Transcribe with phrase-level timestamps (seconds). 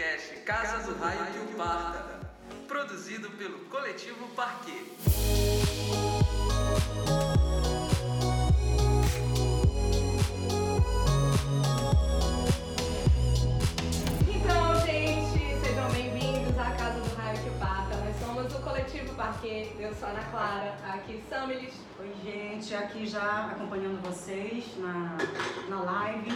[0.00, 2.20] podcast Casa do Raio que o Parta,
[2.66, 4.86] produzido pelo Coletivo Parquet.
[14.26, 17.96] Então, gente, sejam bem-vindos à Casa do Raio que o Parta.
[17.96, 19.70] Nós somos o Coletivo Parquet.
[19.78, 21.74] Eu sou a Ana Clara, aqui Samilis.
[21.98, 25.18] Oi, gente, aqui já acompanhando vocês na,
[25.68, 26.30] na live.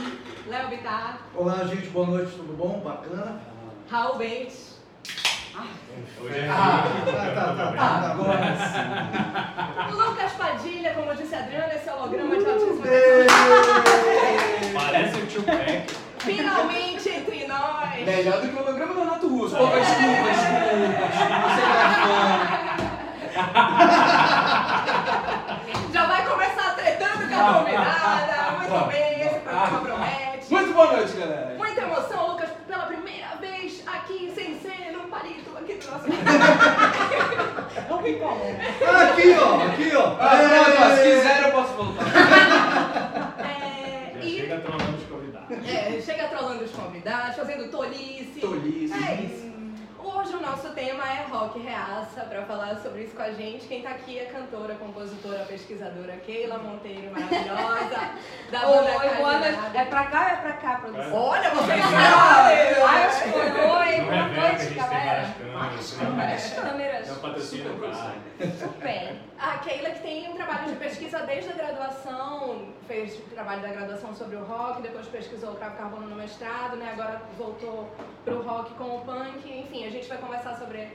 [0.46, 2.80] Léo Bittar, Olá, gente, boa noite, tudo bom?
[2.80, 3.53] Bacana?
[3.90, 4.74] Raul Bates,
[6.20, 7.12] Hoje é Ah, dia.
[7.12, 9.92] tá, tá, tá, tá, agora sim.
[9.94, 13.26] Lucas Padilha, como disse a Adriana, esse holograma de altíssima Ei!
[14.74, 15.94] Parece o tio Peck.
[16.18, 18.04] Finalmente entre nós!
[18.04, 19.56] Melhor do que o holograma do Renato Russo.
[19.56, 21.94] Pô, desculpa, desculpa, desculpa, você era
[25.92, 28.50] Já vai começar tretando com a convidada.
[28.58, 30.46] Muito bem, esse programa promete.
[30.50, 31.54] Muito boa noite, galera.
[31.56, 32.23] Muita emoção,
[35.14, 36.08] palito, aqui do nosso.
[37.88, 38.42] Não tem como.
[38.44, 40.16] Aqui, ó, aqui, ó.
[40.18, 42.04] Ah, pronto, ó, se quiser eu posso voltar.
[43.38, 45.68] É, e chega trolando os convidados.
[45.68, 48.40] é, chega trolando os convidados, fazendo tolice.
[48.40, 48.94] Tolice.
[48.94, 49.53] É isso.
[50.14, 52.20] Hoje o nosso tema é rock reaça.
[52.20, 56.58] Para falar sobre isso com a gente, quem tá aqui é cantora, compositora, pesquisadora Keila
[56.58, 58.10] Monteiro, maravilhosa,
[58.48, 59.58] da banda Oi, boa noite.
[59.76, 61.12] É pra cá ou é pra cá, produção?
[61.12, 62.82] Olha, você Ai, sabe!
[62.82, 63.42] acho que foi.
[63.42, 65.34] Oi, boa a noite, galera.
[65.52, 66.16] várias câmeras.
[66.16, 67.08] Várias câmeras.
[67.08, 67.80] É um patrocínio.
[68.58, 69.16] Super.
[69.36, 74.14] A Keila que tem um trabalho de pesquisa desde a graduação, fez trabalho da graduação
[74.14, 76.90] sobre o rock, depois pesquisou o cravo carbono no mestrado, né?
[76.92, 77.88] Agora voltou
[78.24, 79.50] pro rock com o punk.
[79.50, 80.88] Enfim, a gente vai conversar sobre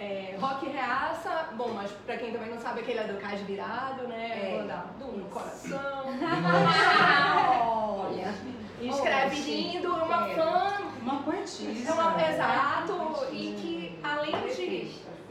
[0.00, 1.48] é, rock reaça.
[1.56, 4.54] Bom, mas pra quem também não sabe, aquele é do Cais Virado, né?
[4.54, 5.28] É, Banda do isso.
[5.30, 6.04] coração.
[8.08, 8.34] Olha.
[8.80, 10.34] Escreve lindo, uma É.
[10.34, 10.72] fã.
[11.00, 11.90] Uma poetisa.
[11.90, 13.73] É uma, exato, e que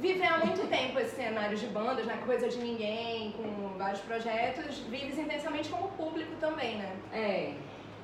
[0.03, 2.21] viver há muito tempo esse cenário de bandas, né?
[2.25, 6.91] Coisa de ninguém, com vários projetos, vives intensamente como público também, né?
[7.13, 7.53] É.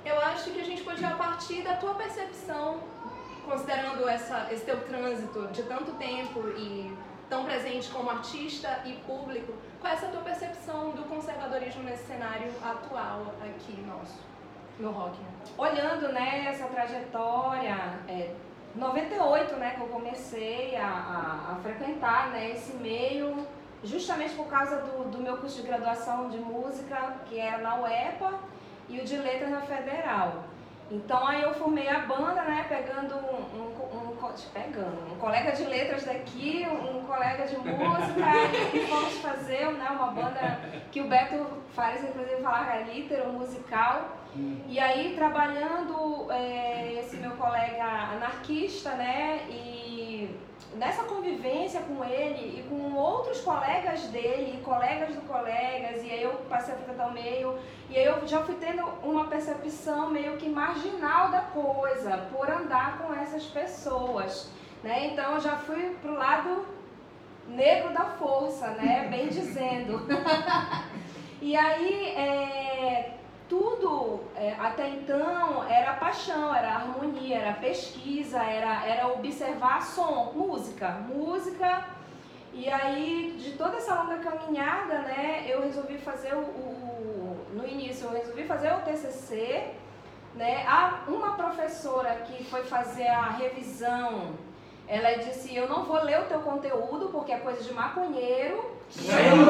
[0.06, 2.80] Eu acho que a gente podia, a partir da tua percepção,
[3.46, 6.96] considerando essa, esse teu trânsito de tanto tempo e
[7.30, 9.52] tão presente como artista e público,
[9.82, 14.20] qual é essa tua percepção do conservadorismo nesse cenário atual aqui nosso,
[14.80, 15.18] no rock?
[15.20, 15.28] Né?
[15.58, 17.78] Olhando, né, essa trajetória,
[18.08, 18.34] é,
[18.80, 23.46] 98, né, que eu comecei a, a- a frequentar, né, esse meio,
[23.84, 28.34] justamente por causa do, do meu curso de graduação de música, que era na UEPA,
[28.88, 30.44] e o de letras na Federal.
[30.92, 34.10] Então aí eu formei a banda, né, pegando um, um, um
[34.54, 38.26] pegando um colega de letras daqui, um colega de música,
[38.74, 40.60] e fomos fazer né, uma banda
[40.92, 44.18] que o Beto Fares, inclusive, falava que era litero musical.
[44.68, 47.84] E aí, trabalhando é, esse meu colega
[48.14, 50.30] anarquista, né, e
[50.76, 56.34] nessa convivência com ele e com outros colegas dele, colegas do colegas, e aí eu
[56.50, 57.58] passei a frequentar o meio,
[57.90, 63.00] e aí eu já fui tendo uma percepção meio que marginal da coisa, por andar
[63.00, 64.52] com essas pessoas,
[64.84, 66.66] né, então eu já fui pro lado
[67.48, 70.02] negro da força, né, bem dizendo.
[71.42, 73.14] E aí, é,
[73.50, 80.90] tudo é, até então era paixão, era harmonia, era pesquisa, era, era observar som, música,
[81.14, 81.84] música.
[82.54, 88.06] E aí, de toda essa longa caminhada, né, eu resolvi fazer o, o- no início,
[88.08, 89.72] eu resolvi fazer o TCC,
[90.36, 94.32] né, a, uma professora que foi fazer a revisão,
[94.88, 98.64] ela disse, eu não vou ler o teu conteúdo porque é coisa de maconheiro,
[99.08, 99.46] eu,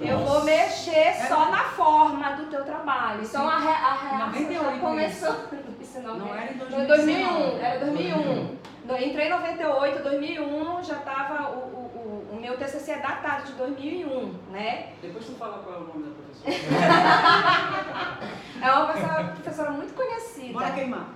[0.00, 3.22] Eu vou mexer só na forma do teu trabalho.
[3.22, 5.36] Então a, re, a reação 98 já começou.
[5.80, 6.86] Isso não, Não era em Foi 2019.
[6.86, 8.58] 2001, era 2001.
[8.84, 13.44] No- Entrei em 98, 2001 já estava o, o, o, o meu TCC é datado
[13.46, 14.88] de 2001, né?
[15.00, 16.54] Depois tu fala qual é o nome da professora.
[18.62, 20.52] É uma professora, professora muito conhecida.
[20.54, 21.08] Bora queimar.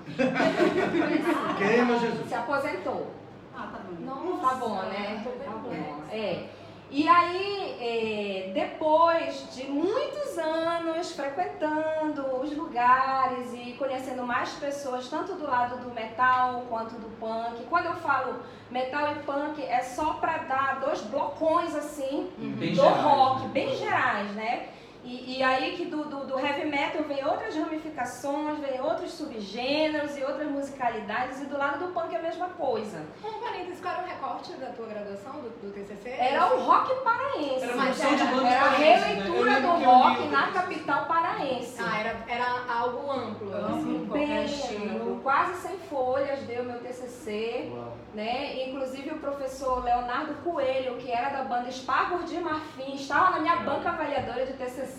[1.56, 2.28] Queima, Jesus.
[2.28, 3.10] Se aposentou.
[3.56, 4.04] Ah, tá bom.
[4.04, 5.24] Nossa, Tá bom, né?
[5.44, 6.02] Tá bom.
[6.10, 6.44] É.
[6.90, 15.34] E aí, é, depois de muitos anos frequentando os lugares e conhecendo mais pessoas, tanto
[15.34, 18.40] do lado do metal quanto do punk, quando eu falo
[18.70, 23.48] metal e punk, é só pra dar dois blocões assim Bem do gerais, rock, né?
[23.52, 24.68] bem gerais, né?
[25.08, 30.18] E, e aí que do, do, do heavy metal vem outras ramificações, vem outros subgêneros
[30.18, 33.00] e outras musicalidades, e do lado do punk é a mesma coisa.
[33.24, 36.10] Um parênteses, qual era o recorte da tua graduação, do, do TCC?
[36.10, 37.64] Era o rock paraense.
[37.64, 38.96] Era Mas produção de era- Era a né?
[38.96, 41.82] Releitura lembro do rock na capital paraense.
[41.82, 43.56] Ah, era, era algo amplo.
[43.56, 44.08] assim.
[44.12, 45.20] Bem, estilo.
[45.22, 47.72] quase 100 folhas deu meu TCC,
[48.14, 48.68] né?
[48.68, 53.56] Inclusive o professor Leonardo Coelho, que era da banda Espargos de Marfim, estava na minha
[53.56, 54.97] banca avaliadora de TCC,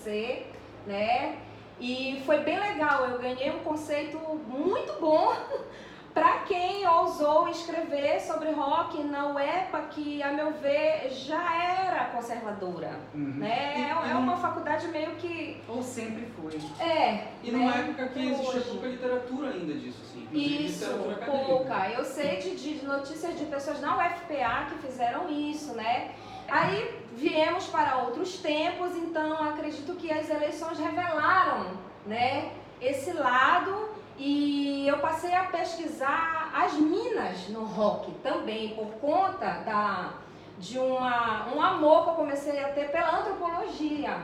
[0.87, 1.35] né?
[1.79, 4.17] E foi bem legal, eu ganhei um conceito
[4.47, 5.33] muito bom
[6.13, 12.99] para quem ousou escrever sobre rock na UEPA, que a meu ver já era conservadora,
[13.13, 13.35] Uhum.
[13.37, 13.93] né?
[14.07, 16.59] É, é uma faculdade meio que Ou sempre foi.
[16.85, 17.79] é, E numa né?
[17.81, 20.27] época que existia pouca literatura ainda disso, assim.
[20.33, 21.47] Isso, literatura acadêmica.
[21.47, 21.89] pouca.
[21.91, 26.11] Eu sei de, de notícias de pessoas na UFPA que fizeram isso, né?
[26.49, 31.71] Aí viemos para outros tempos, então acredito que as eleições revelaram,
[32.05, 32.51] né,
[32.81, 40.13] esse lado e eu passei a pesquisar as minas no rock também por conta da
[40.57, 44.17] de uma, um amor que eu comecei a ter pela antropologia.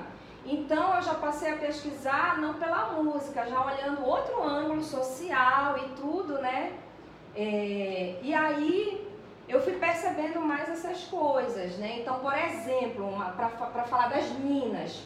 [0.46, 5.90] Então eu já passei a pesquisar não pela música, já olhando outro ângulo social e
[6.00, 6.74] tudo, né?
[7.34, 9.05] É, e aí
[9.48, 12.00] eu fui percebendo mais essas coisas, né?
[12.00, 15.04] Então, por exemplo, para falar das minas,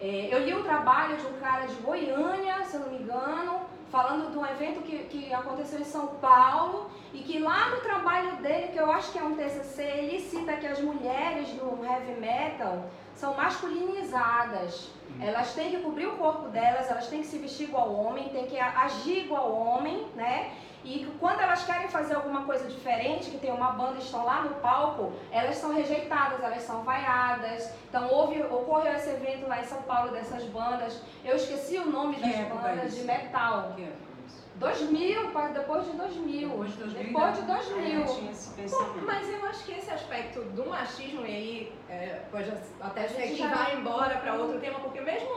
[0.00, 3.60] é, eu li um trabalho de um cara de Goiânia, se eu não me engano,
[3.90, 8.36] falando de um evento que, que aconteceu em São Paulo e que lá no trabalho
[8.36, 12.20] dele, que eu acho que é um TCC, ele cita que as mulheres do heavy
[12.20, 12.84] metal
[13.14, 14.90] são masculinizadas.
[15.20, 18.28] Elas têm que cobrir o corpo delas, elas têm que se vestir igual ao homem,
[18.28, 20.52] têm que agir igual ao homem, né?
[20.82, 24.24] E que quando elas querem fazer alguma coisa diferente, que tem uma banda e estão
[24.24, 27.70] lá no palco, elas são rejeitadas, elas são vaiadas.
[27.88, 31.02] Então houve, ocorreu esse evento lá em São Paulo dessas bandas.
[31.24, 33.00] Eu esqueci o nome Que das bandas isso?
[33.02, 33.72] de metal.
[33.76, 34.10] Que isso?
[34.56, 36.48] 2000, quase depois de 2000.
[36.50, 37.02] Depois de 2000.
[37.06, 37.84] Depois de ainda- 2000.
[38.00, 39.06] ainda tinha esse Bom, pensamento.
[39.06, 43.30] mas eu acho que esse aspecto do machismo, e aí é, pode até ser gente
[43.32, 45.29] que já- vá embora para outro tema, porque mesmo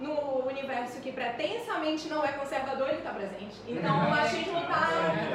[0.00, 3.56] no universo que pretensamente não é conservador, ele está presente.
[3.66, 4.88] Então o machismo está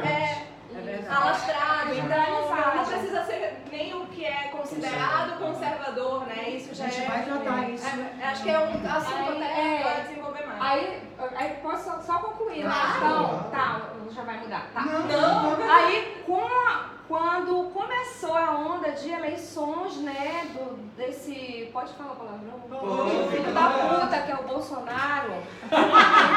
[0.06, 1.16] é, É verdade.
[1.16, 2.78] alastrado, então Verdade.
[2.78, 6.50] não precisa ser nem o que é considerado conservador, né?
[6.50, 7.08] Isso já A gente é.
[7.08, 7.88] vai tratar é, isso.
[7.88, 9.82] é, acho que é um assunto até é.
[9.82, 10.43] para desenvolver.
[10.64, 11.02] Aí,
[11.36, 12.70] aí posso só- só concluir, né?
[13.00, 13.16] Claro.
[13.26, 13.82] Então, tá,
[14.12, 14.68] já vai mudar.
[14.74, 14.82] Tá.
[14.82, 21.70] Não, Aí, com a- quando começou a onda de eleições, né, do, desse...
[21.74, 22.60] Pode falar palavrão?
[22.70, 23.30] Pode.
[23.30, 25.34] Filho da puta, que é o Bolsonaro.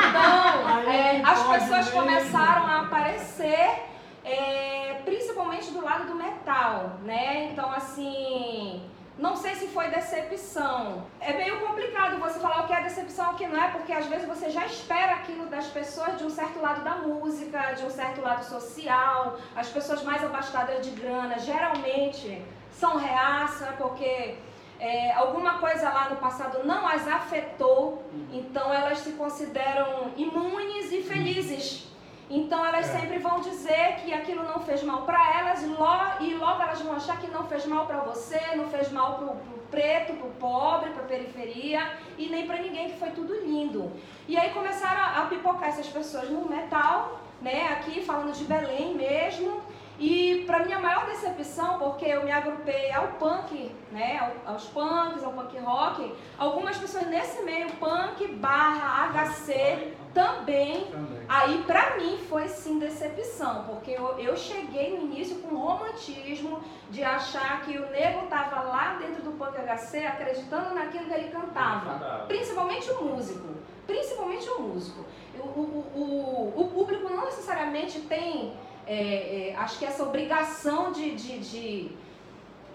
[0.09, 3.85] Então, é, as pessoas começaram a aparecer,
[4.25, 7.51] é, principalmente do lado do metal, né?
[7.53, 8.83] Então, assim...
[9.19, 11.07] Não sei se foi decepção.
[11.21, 13.91] É meio complicado você falar o que é decepção e o que não é, porque
[13.91, 17.85] às vezes você já espera aquilo das pessoas de um certo lado da música, de
[17.87, 19.39] um certo lado social.
[19.55, 24.37] As pessoas mais abastadas de grana geralmente são reaça, porque
[24.79, 31.03] é, alguma coisa lá no passado não as afetou, então elas se consideram imunes e
[31.03, 31.96] felizes.
[32.29, 36.35] Então elas sempre vão dizer que aquilo não fez mal para elas e logo, e
[36.35, 39.59] logo elas vão achar que não fez mal para você, não fez mal pro, pro
[39.71, 41.89] preto, pro pobre, pra periferia
[42.19, 43.93] e nem para ninguém que foi tudo lindo.
[44.27, 47.69] E aí começaram a, a pipocar essas pessoas no metal, né?
[47.75, 49.61] Aqui falando de Belém mesmo.
[49.99, 55.25] E para minha maior decepção, porque eu me agrupei ao punk, né, ao- aos punks,
[55.25, 61.17] ao punk rock, algumas pessoas nesse meio punk barra HC também Também.
[61.29, 67.03] Aí pra mim foi sim decepção, porque eu, eu cheguei no início com romantismo de
[67.03, 72.25] achar que o nego tava lá dentro do punk HC acreditando naquilo que ele cantava.
[72.29, 73.49] Principalmente o músico.
[73.87, 75.05] Principalmente o músico.
[75.39, 78.53] O, o, o, o público não necessariamente tem,
[78.87, 81.91] é, é, acho que essa obrigação de, de, de,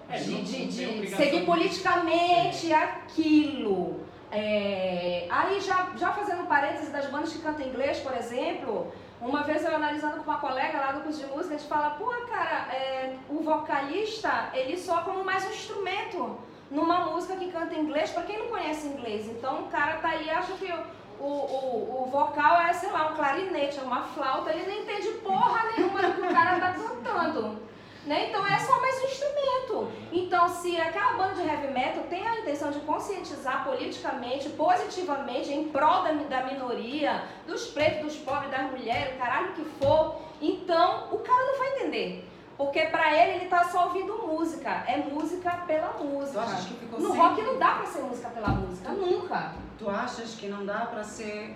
[0.10, 4.02] É, de, de- de seguir politicamente aquilo.
[4.32, 9.64] É, aí já, já fazendo parênteses das bandas que cantam inglês, por exemplo, uma vez
[9.66, 12.74] eu analisando com uma colega lá do curso de música, a gente fala, pô, cara,
[12.74, 16.38] é, o vocalista, ele soa como mais um instrumento
[16.72, 19.28] numa música que canta inglês, pra quem não conhece inglês.
[19.28, 20.72] Então o cara tá aí, acha que
[21.20, 25.10] o, o, o vocal é, sei lá, um clarinete, é uma flauta, ele não entende
[25.20, 27.60] porra nenhuma do que o cara tá cantando.
[28.06, 28.30] Né?
[28.30, 29.92] Então é só mais um instrumento.
[30.12, 35.68] Então, se aquela banda de heavy metal tem a intenção de conscientizar politicamente, positivamente, em
[35.70, 41.10] prol da, da minoria, dos pretos, dos pobres, das mulheres, o caralho que for, então
[41.12, 42.28] o cara não vai entender.
[42.58, 44.70] Porque pra ele ele tá só ouvindo música.
[44.88, 46.42] É música pela Tu música.
[46.42, 47.22] achas que ficou No sempre...
[47.22, 49.54] rock não dá pra ser música pela música, nunca.
[49.78, 51.56] Tu achas que não dá pra ser...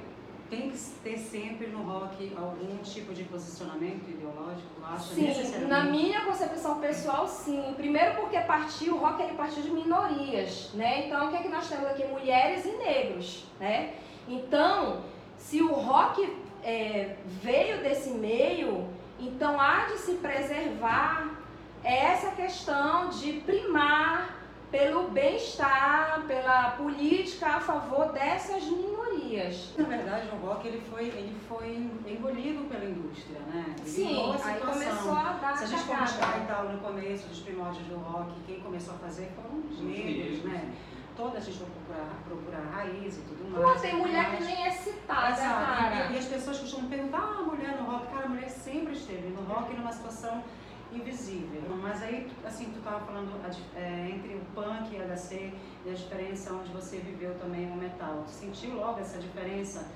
[0.50, 4.68] Tem que ter sempre no rock algum tipo de posicionamento ideológico?
[4.76, 7.74] Tu acha Sim, na minha concepção pessoal, sim.
[7.76, 11.08] Primeiro porque partiu, o rock ele partiu de minorias, né?
[11.08, 12.06] Então, o que é que nós temos aqui?
[12.06, 13.96] Mulheres e negros, né?
[14.28, 15.02] Então,
[15.36, 16.28] se o rock
[16.64, 18.88] é, veio desse meio,
[19.20, 21.40] então há de se preservar
[21.84, 24.45] essa questão de primar
[24.76, 29.74] pelo bem-estar, pela política a favor dessas minorias.
[29.78, 33.74] Na verdade, o rock ele foi, ele foi engolido pela indústria, né?
[33.80, 36.80] Ele Sim, a aí começou a dar Se a gente for buscar e tal no
[36.80, 40.74] começo dos primórdios do rock, quem começou a fazer foram os negros, né?
[41.16, 43.74] Toda a gente vai procurar, procurar raiz e tudo mais.
[43.76, 45.66] Pô, tem mulher que nem é citada, Exato.
[45.66, 46.12] cara.
[46.12, 48.92] E, e as pessoas costumam perguntar, ah, a mulher no rock, cara, a mulher sempre
[48.92, 50.44] esteve no rock numa situação
[50.92, 51.62] invisível.
[51.82, 53.32] Mas aí, assim, tu tava falando
[53.76, 55.54] é, entre o punk e HC
[55.86, 58.24] e a diferença onde você viveu também o metal.
[58.26, 59.88] Tu sentiu logo essa diferença?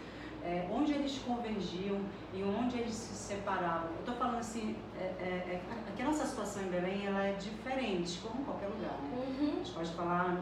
[0.41, 1.99] É, onde eles convergiam
[2.33, 3.89] e onde eles se separavam.
[3.97, 7.33] Eu tô falando assim, é, é, é, aqui a nossa situação em Belém, ela é
[7.33, 9.17] diferente, como em qualquer lugar, né?
[9.17, 9.51] Uhum.
[9.51, 10.39] A gente pode falar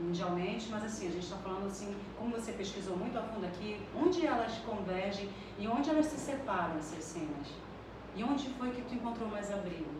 [0.00, 3.80] mundialmente, mas assim, a gente está falando assim, como você pesquisou muito a fundo aqui,
[3.94, 7.65] onde elas convergem e onde elas se separam, essas cenas?
[8.16, 9.90] E onde foi que tu encontrou mais abrigo?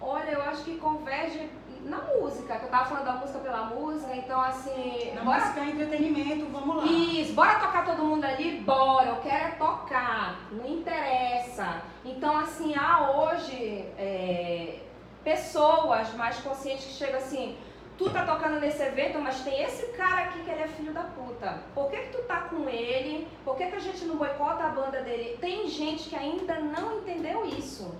[0.00, 1.48] Olha, eu acho que converge
[1.84, 5.12] na música, que eu tava falando da música pela música, então assim.
[5.14, 6.84] Na bora música é entretenimento, vamos lá.
[6.84, 8.60] Isso, bora tocar todo mundo ali?
[8.60, 11.82] Bora, eu quero é tocar, não interessa.
[12.04, 14.80] Então, assim, há hoje é,
[15.22, 17.56] pessoas mais conscientes que chegam assim,
[17.96, 21.02] tu tá tocando nesse evento, mas tem esse cara aqui que ele é filho da
[21.02, 21.62] puta.
[21.74, 23.28] Por que, que tu tá com ele?
[23.44, 25.38] Por que, que a gente não boicota a banda dele?
[25.40, 27.94] Tem gente que ainda não entendeu isso.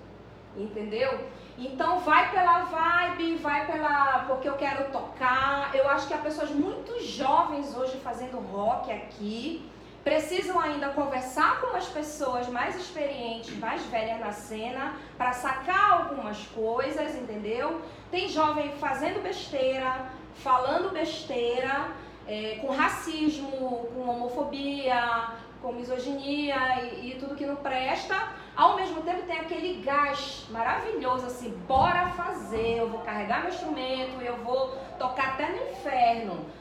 [0.57, 1.19] Entendeu?
[1.59, 4.25] Então vai pela vibe, vai pela.
[4.27, 5.75] porque eu quero tocar.
[5.75, 9.69] Eu acho que há pessoas muito jovens hoje fazendo rock aqui.
[10.05, 16.39] Precisam ainda conversar com as pessoas mais experientes, mais velhas na cena, para sacar algumas
[16.49, 17.81] coisas, entendeu?
[18.11, 21.89] Tem jovem fazendo besteira, falando besteira,
[22.29, 25.31] é, com racismo, com homofobia,
[25.63, 28.15] com misoginia e, e tudo que não presta.
[28.55, 34.21] Ao mesmo tempo tem aquele gás maravilhoso, assim, bora fazer, eu vou carregar meu instrumento,
[34.21, 35.49] eu vou tocar até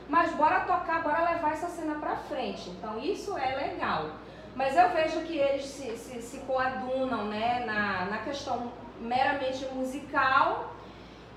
[0.10, 2.70] mas bora tocar, bora levar essa cena pra frente.
[2.70, 4.12] Então isso é legal.
[4.56, 10.74] Mas eu vejo que eles se, se, se coadunam né, na, na questão meramente musical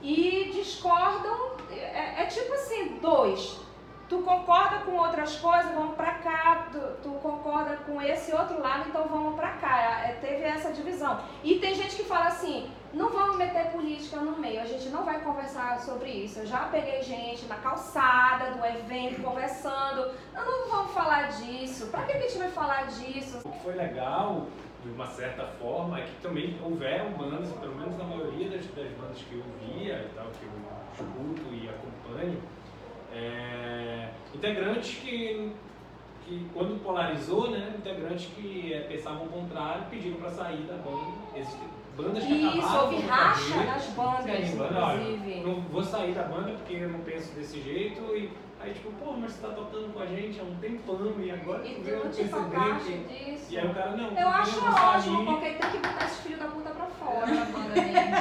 [0.03, 1.57] e discordam.
[1.71, 3.66] É, é tipo assim, dois.
[4.09, 6.69] Tu concorda com outras coisas, vamos pra cá.
[6.71, 10.07] Tu, tu concorda com esse outro lado, então vamos pra cá.
[10.07, 11.21] É, teve essa divisão.
[11.43, 15.05] E tem gente que fala assim: não vamos meter política no meio, a gente não
[15.05, 16.39] vai conversar sobre isso.
[16.39, 20.15] Eu já peguei gente na calçada do evento conversando.
[20.33, 21.91] Não, vamos falar disso.
[21.91, 23.41] Que que a gente vai falar disso?
[23.45, 24.47] O que foi legal,
[24.85, 28.91] de uma certa forma, é que também houveram bandas, pelo menos na maioria das, das
[28.93, 32.41] bandas que eu via e tal, que eu escuto e acompanho,
[33.17, 35.53] é, integrantes que,
[36.27, 41.27] que, quando polarizou, né, integrantes que é, pensavam o contrário pediram para sair da banda.
[41.97, 45.41] Bandas que Isso, acabaram houve racha nas bandas, Sim, banda, olha, inclusive.
[45.41, 49.13] não vou sair da banda porque eu não penso desse jeito e aí tipo, pô,
[49.13, 52.01] mas você tá tocando com a gente há um tempão e agora E tu veio
[52.01, 53.31] tocaste que...
[53.33, 53.53] disso.
[53.53, 55.27] E aí o cara, não, Eu acho ótimo, sair.
[55.27, 57.75] porque tem que botar esse filho da puta pra fora da banda.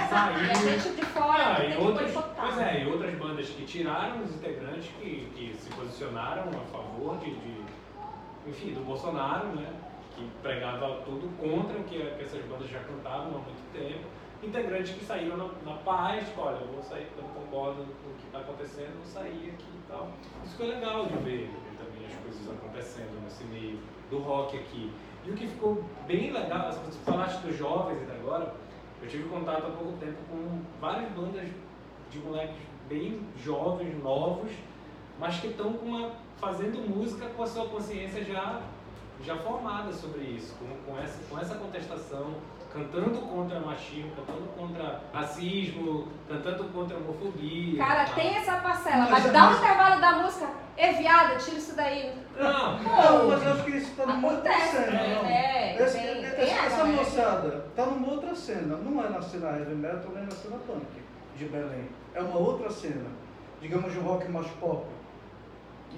[0.10, 0.46] Sair.
[0.46, 2.46] E a gente de fora Ah, tem que outras, boicotar.
[2.46, 7.18] pois é, e outras bandas que tiraram os integrantes que, que se posicionaram a favor
[7.18, 7.64] de, de,
[8.48, 9.74] enfim, do Bolsonaro, né?
[10.16, 14.06] Que pregava tudo contra o que, que essas bandas já cantavam há muito tempo.
[14.44, 18.10] Integrantes que saíram na, na paz, tipo, olha, eu vou sair eu não concordo com
[18.12, 20.10] o que está acontecendo, vou sair aqui tal.
[20.44, 24.92] Isso foi legal de ver, também as coisas acontecendo nesse meio do rock aqui.
[25.26, 28.54] E o que ficou bem legal, se você falaste dos jovens ainda agora,
[29.02, 31.48] eu tive contato há pouco tempo com várias bandas
[32.12, 34.52] de moleques bem jovens, novos,
[35.20, 35.76] mas que estão
[36.38, 38.62] fazendo música com a sua consciência já,
[39.24, 42.36] já formada sobre isso, com, com, essa, com essa contestação,
[42.76, 47.78] cantando contra machismo, cantando contra racismo, cantando contra homofobia.
[47.86, 48.14] Cara, tá?
[48.16, 50.48] tem essa parcela, Mas- mas dá um mas- intervalo da música.
[50.78, 52.14] Ê, viada, tira isso daí.
[52.38, 54.92] Não, Não, mas eu acho que isso está numa outra cena.
[54.92, 55.16] né?
[55.16, 55.26] não.
[55.30, 56.96] É, Esse- tem- essa, tem essa essa, né?
[56.98, 58.76] moçada está numa outra cena.
[58.76, 60.86] Não é na cena heavy metal nem na cena punk
[61.38, 61.88] de Belém.
[62.14, 63.10] É uma outra cena.
[63.62, 64.86] Digamos de um rock mais pop.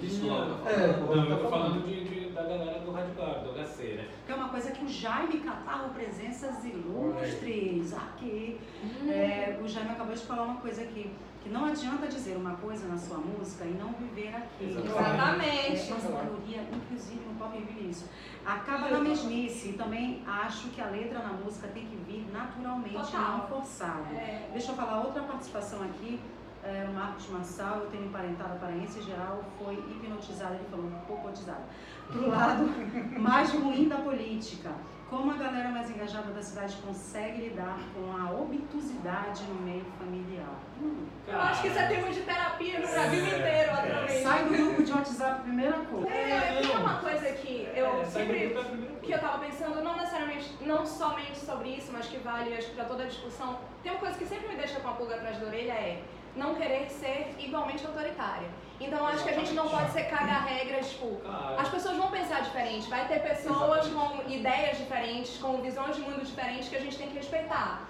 [0.02, 3.94] Isso não, É, não, eu tô falando de, de- da galera do Radical, do HC,
[3.96, 4.08] né?
[4.26, 8.60] Que é uma coisa que o Jaime Catarro, presenças ilustres aqui.
[9.08, 11.10] É, o Jaime acabou de falar uma coisa aqui,
[11.42, 14.76] que não adianta dizer uma coisa na sua música e não viver aqui.
[14.76, 15.88] Exatamente.
[15.88, 18.08] É, Nossa maioria, inclusive no pop vive isso.
[18.46, 19.70] Acaba na mesmice.
[19.70, 23.38] E também acho que a letra na música tem que vir naturalmente, Total.
[23.38, 24.14] não forçado.
[24.14, 24.48] É.
[24.52, 26.20] Deixa eu falar outra participação aqui.
[26.68, 31.62] É, o Marcos Massal, eu tenho parentada paraense em geral, foi hipnotizada, ele falou, popotizada.
[32.08, 32.64] pro lado
[33.18, 34.70] mais ruim da política.
[35.08, 40.52] Como a galera mais engajada da cidade consegue lidar com a obtusidade no meio familiar?
[40.82, 41.06] Hum.
[41.26, 43.72] Eu acho que isso é tema de terapia no Brasil É, inteiro, é.
[43.72, 44.22] atualmente.
[44.22, 46.08] Sai do grupo de WhatsApp, primeira coisa.
[46.10, 50.54] É, tem uma coisa que eu É, sempre é que eu tava pensando, não necessariamente,
[50.60, 53.58] não somente sobre isso, mas que vale acho que pra toda a discussão.
[53.82, 56.02] Tem uma coisa que sempre me deixa com a pulga atrás da orelha é
[56.36, 58.48] não querer ser igualmente autoritária.
[58.80, 61.60] Então acho que a gente não pode ser caga-regras, tipo, Claro.
[61.60, 66.24] as pessoas vão pensar diferente, vai ter pessoas com ideias diferentes, com visões de mundo
[66.24, 67.82] diferentes que a gente tem que respeitar.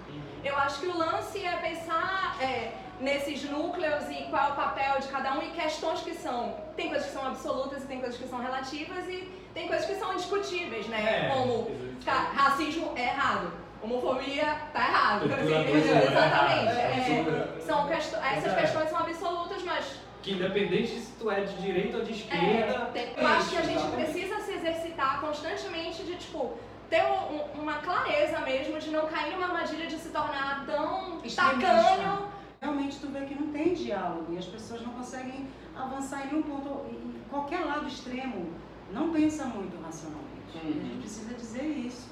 [0.43, 4.99] Eu acho que o lance é pensar é, nesses núcleos e qual é o papel
[4.99, 6.55] de cada um e questões que são.
[6.75, 9.95] Tem coisas que são absolutas e tem coisas que são relativas e tem coisas que
[9.95, 11.27] são indiscutíveis, né?
[11.27, 11.69] É, Como
[12.01, 12.35] exatamente.
[12.35, 15.19] racismo é errado, homofobia tá errado.
[15.29, 16.77] Tortura Assim, é exatamente.
[16.77, 17.61] É, É, super.
[17.61, 18.61] são quest- essas É.
[18.61, 22.85] questões são absolutas, mas Que independente se tu é de direita ou de é, esquerda.
[22.93, 24.11] tem- eu acho que a gente exatamente.
[24.11, 26.57] precisa se exercitar constantemente de, tipo,
[26.89, 31.19] ter um- um- uma clareza mesmo de não cair numa armadilha de se tornar tão
[31.35, 32.27] tacanho.
[32.61, 36.41] Realmente tu vê que não tem diálogo e as pessoas não conseguem avançar em nenhum
[36.41, 36.85] ponto.
[36.91, 38.51] Em qualquer lado extremo
[38.91, 40.27] não pensa muito racionalmente.
[40.55, 40.61] Uhum.
[40.69, 42.08] A gente precisa dizer isso.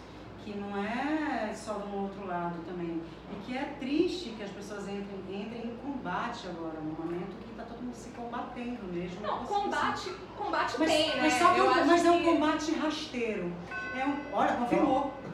[0.47, 3.01] Que não é só um outro lado também.
[3.33, 7.51] E que é triste que as pessoas entrem, entrem em combate agora, num momento que
[7.51, 9.19] está todo mundo se combatendo mesmo.
[9.21, 11.15] Não, Você- combate, combate Mas, tem, né?
[11.23, 13.51] mas só que Eu é um- mas é um que- combate rasteiro.
[13.93, 15.13] É um, olha, confirmou.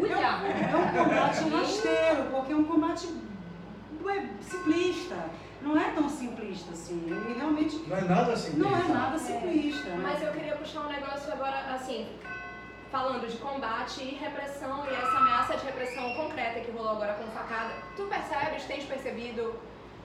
[0.00, 0.26] Olha!
[0.70, 3.06] É um combate rasteiro, porque é um combate
[4.08, 5.16] é, simplista.
[5.60, 7.02] Não é tão simplista assim.
[7.06, 8.56] Ele realmente Não é nada assim.
[8.56, 9.90] não é nada simplista.
[9.90, 10.00] né?
[10.02, 12.06] Mas eu queria puxar um negócio agora, assim,
[12.90, 17.24] falando de combate e repressão e essa ameaça de repressão concreta que rolou agora com
[17.30, 17.74] facada.
[17.96, 19.54] Tu percebes, tens percebido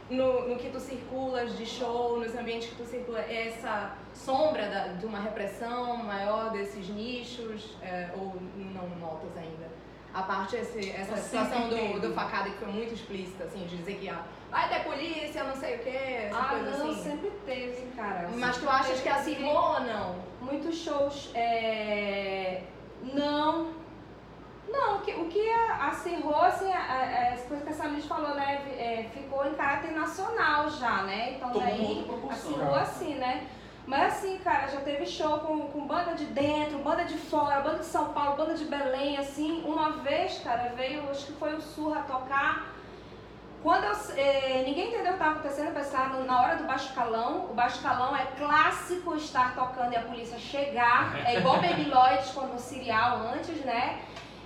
[0.10, 4.88] no, no que tu circulas de show, nos ambientes que tu circula, essa sombra da-
[4.90, 9.68] de uma repressão maior desses nichos, é, ou não notas ainda?
[10.14, 13.96] A parte esse, essa situação do, do facada que foi muito explícita, assim, de dizer
[13.96, 17.04] que ah, vai ter polícia, não sei o que, essa Ah, coisa não, assim.
[17.04, 18.30] sempre teve, cara.
[18.34, 20.16] Mas tu achas que acirrou ou não?
[20.40, 21.32] Muitos shows.
[21.34, 22.62] É...
[23.14, 23.86] Não.
[24.68, 28.34] Não, o que, o que acirrou, assim, a, a, essa coisa que a Samir falou,
[28.34, 28.56] né?
[28.78, 31.34] é, ficou em caráter nacional já, né?
[31.34, 33.48] Então Tomou daí acirrou assim, né?
[33.86, 37.80] Mas assim, cara, já teve show com, com banda de dentro, banda de fora, banda
[37.80, 39.64] de São Paulo, banda de Belém, assim.
[39.64, 42.75] Uma vez, cara, veio, acho que foi o Surra tocar.
[43.66, 46.94] Quando eu, eh, ninguém entendeu o que estava acontecendo, eu pensava na hora do baixo
[46.94, 47.48] calão.
[47.50, 51.16] O baixo calão é clássico estar tocando e a polícia chegar.
[51.26, 54.04] É igual Baby Lloyd quando no serial antes, né?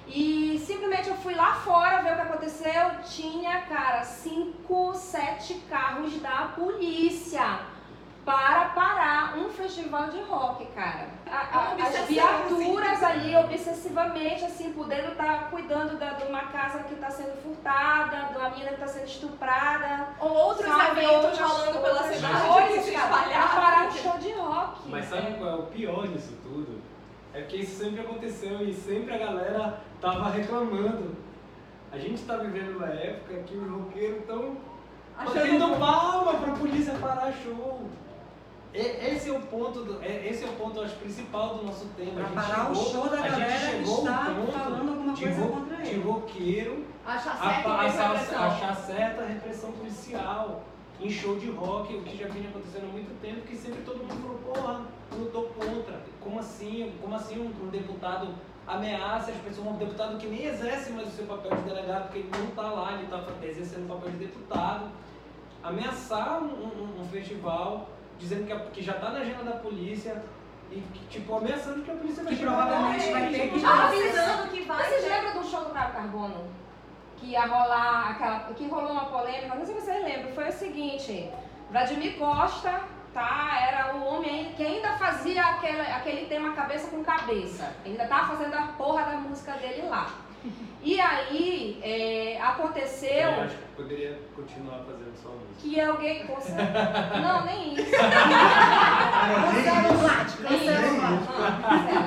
[0.08, 2.92] E simplesmente eu fui lá fora ver o que aconteceu.
[3.10, 7.60] Tinha, cara, cinco, sete carros da polícia
[8.26, 11.08] para parar um festival de rock, cara.
[11.32, 13.06] A- a- Uma as viaturas assim.
[13.06, 18.38] ali obsessivamente, assim, podendo estar cuidando da, de uma casa que está sendo furtada, de
[18.38, 20.08] uma menina que está sendo estuprada.
[20.20, 23.48] Ou outros Sabe, eventos rolando pela cidade coisas, que se espalharam.
[23.62, 24.90] parar o show de rock.
[24.90, 26.82] Mas sabe qual é o pior disso tudo?
[27.34, 31.16] É que isso sempre aconteceu e sempre a galera tava reclamando.
[31.92, 34.58] A gente tá vivendo uma época que os roqueiros estão
[35.18, 37.82] batendo palma pra polícia parar show.
[38.74, 38.78] E-
[39.16, 42.12] Esse é o ponto, do, é- esse é o ponto acho, principal do nosso tema.
[42.14, 44.36] Pra a gente parar o chegou, show da a gente galera que chegou está ao
[44.36, 46.02] ponto falando alguma de, coisa ro- contra de ele.
[46.02, 50.64] roqueiro Achar a- certo a- e achar, certa a repressão policial
[51.00, 53.98] em show de rock, o que já vinha acontecendo há muito tempo, que sempre todo
[54.00, 54.82] mundo falou, porra,
[55.18, 56.00] lutou contra.
[56.22, 56.94] Como assim?
[57.02, 58.28] Como assim um, um deputado
[58.68, 62.20] ameaça as pessoas, um deputado que nem exerce mais o seu papel de delegado, porque
[62.20, 64.90] ele não está lá, ele está exercendo o papel de deputado,
[65.64, 70.22] ameaçar um, um- um festival, dizendo que, a- que já está na agenda da polícia,
[70.72, 73.88] e que, tipo, ameaçando que a polícia vai Que chegar provavelmente vai ter que- Já
[73.88, 76.48] avisando que vai Vocês ter- lembram do show do Caio Carbono?
[77.18, 78.40] Que ia rolar aquela.
[78.54, 81.30] que rolou uma polêmica, não sei se vocês lembram, foi o seguinte,
[81.72, 82.82] Vladimir Costa,
[83.14, 83.58] tá?
[83.68, 87.74] Era o homem que ainda fazia aquele, aquele tema cabeça com cabeça.
[87.86, 90.08] Ainda tava fazendo a porra da música dele lá.
[90.82, 95.60] E aí é, aconteceu Eu acho que poderia continuar fazendo só música.
[95.60, 96.26] que alguém.
[97.22, 97.92] Não, nem isso.
[97.92, 101.20] Cancela o Vlad, cancela o Vlad.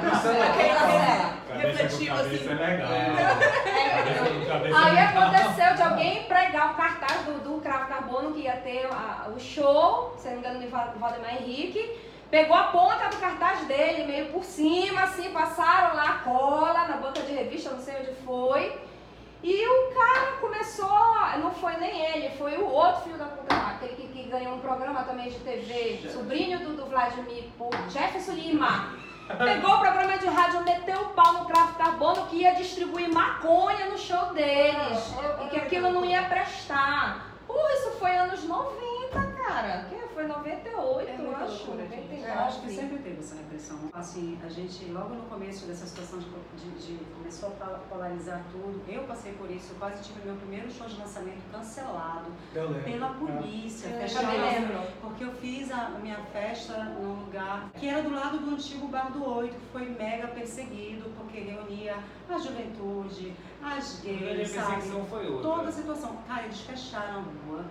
[0.00, 2.48] Cancela, refletiva assim.
[2.48, 2.92] é legal.
[2.92, 8.87] É, Aí aconteceu de alguém pregar o cartaz do, do Cravo Carbono que ia ter
[8.87, 11.98] a- o show, se não me engano, de Val- Valdemar Henrique.
[12.33, 16.97] Pegou a ponta do cartaz dele, meio por cima, assim, passaram lá a cola na
[16.97, 18.81] banca de revista, não sei onde foi.
[19.42, 20.88] E o cara começou,
[21.42, 24.55] não foi nem ele, foi o outro filho da puta lá, aquele que, que ganhou
[24.55, 28.95] um programa também de TV, sobrinho do, do Vladimir, o Jefferson Lima.
[29.37, 33.90] Pegou o programa de rádio, meteu o pau no cravo carbono que ia distribuir maconha
[33.90, 35.14] no show deles.
[35.45, 37.27] E que aquilo não ia prestar.
[37.47, 39.85] Porra, isso foi anos 90, cara.
[39.90, 41.66] Que foi 98, É eu acho.
[41.66, 42.02] loucura, gente.
[42.02, 42.26] 99.
[42.28, 43.78] Eu acho que sempre teve essa repressão.
[43.92, 48.80] Assim, a gente, logo no começo dessa situação de, de, de começou a polarizar tudo,
[48.88, 52.30] eu passei por isso, eu quase tive meu primeiro show de lançamento cancelado
[52.85, 54.26] pela polícia, Eu fechado.
[55.00, 59.11] Porque eu fiz a minha festa num lugar que era do lado do antigo Bar
[59.12, 61.96] do Oito, que foi mega perseguido, porque reunia
[62.28, 64.66] a juventude, as gays, sabe?
[64.66, 65.42] perseguição foi outra.
[65.42, 66.16] Toda a situação.
[66.28, 67.64] Cara, eles fecharam a rua.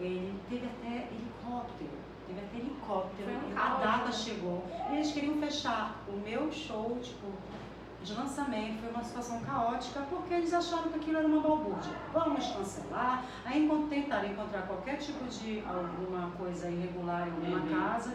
[0.00, 1.08] Ele teve até
[1.44, 1.90] helicóptero.
[2.26, 3.30] Teve até helicóptero.
[3.30, 4.12] Um a data né?
[4.12, 4.64] chegou.
[4.90, 7.26] E eles queriam fechar o meu show, tipo,
[8.02, 8.80] de lançamento.
[8.80, 11.92] Foi uma situação caótica porque eles acharam que aquilo era uma balbúrdia.
[12.12, 13.24] Vamos cancelar.
[13.44, 17.68] Aí tentaram encontrar qualquer tipo de alguma coisa irregular em alguma Uhum.
[17.82, 18.14] casa.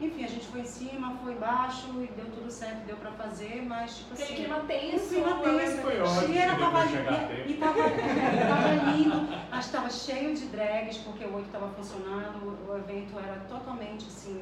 [0.00, 3.62] Enfim, a gente foi em cima, foi embaixo e deu tudo certo, deu pra fazer,
[3.66, 4.34] mas tipo assim.
[4.36, 5.08] clima tenso.
[5.08, 5.82] Clima eu tenso.
[5.82, 6.20] Foi ótimo.
[6.28, 11.34] Que tava, e, e tava, é, tava lindo, mas estava cheio de drags, porque o
[11.34, 14.40] 8 estava funcionando, o evento era totalmente assim,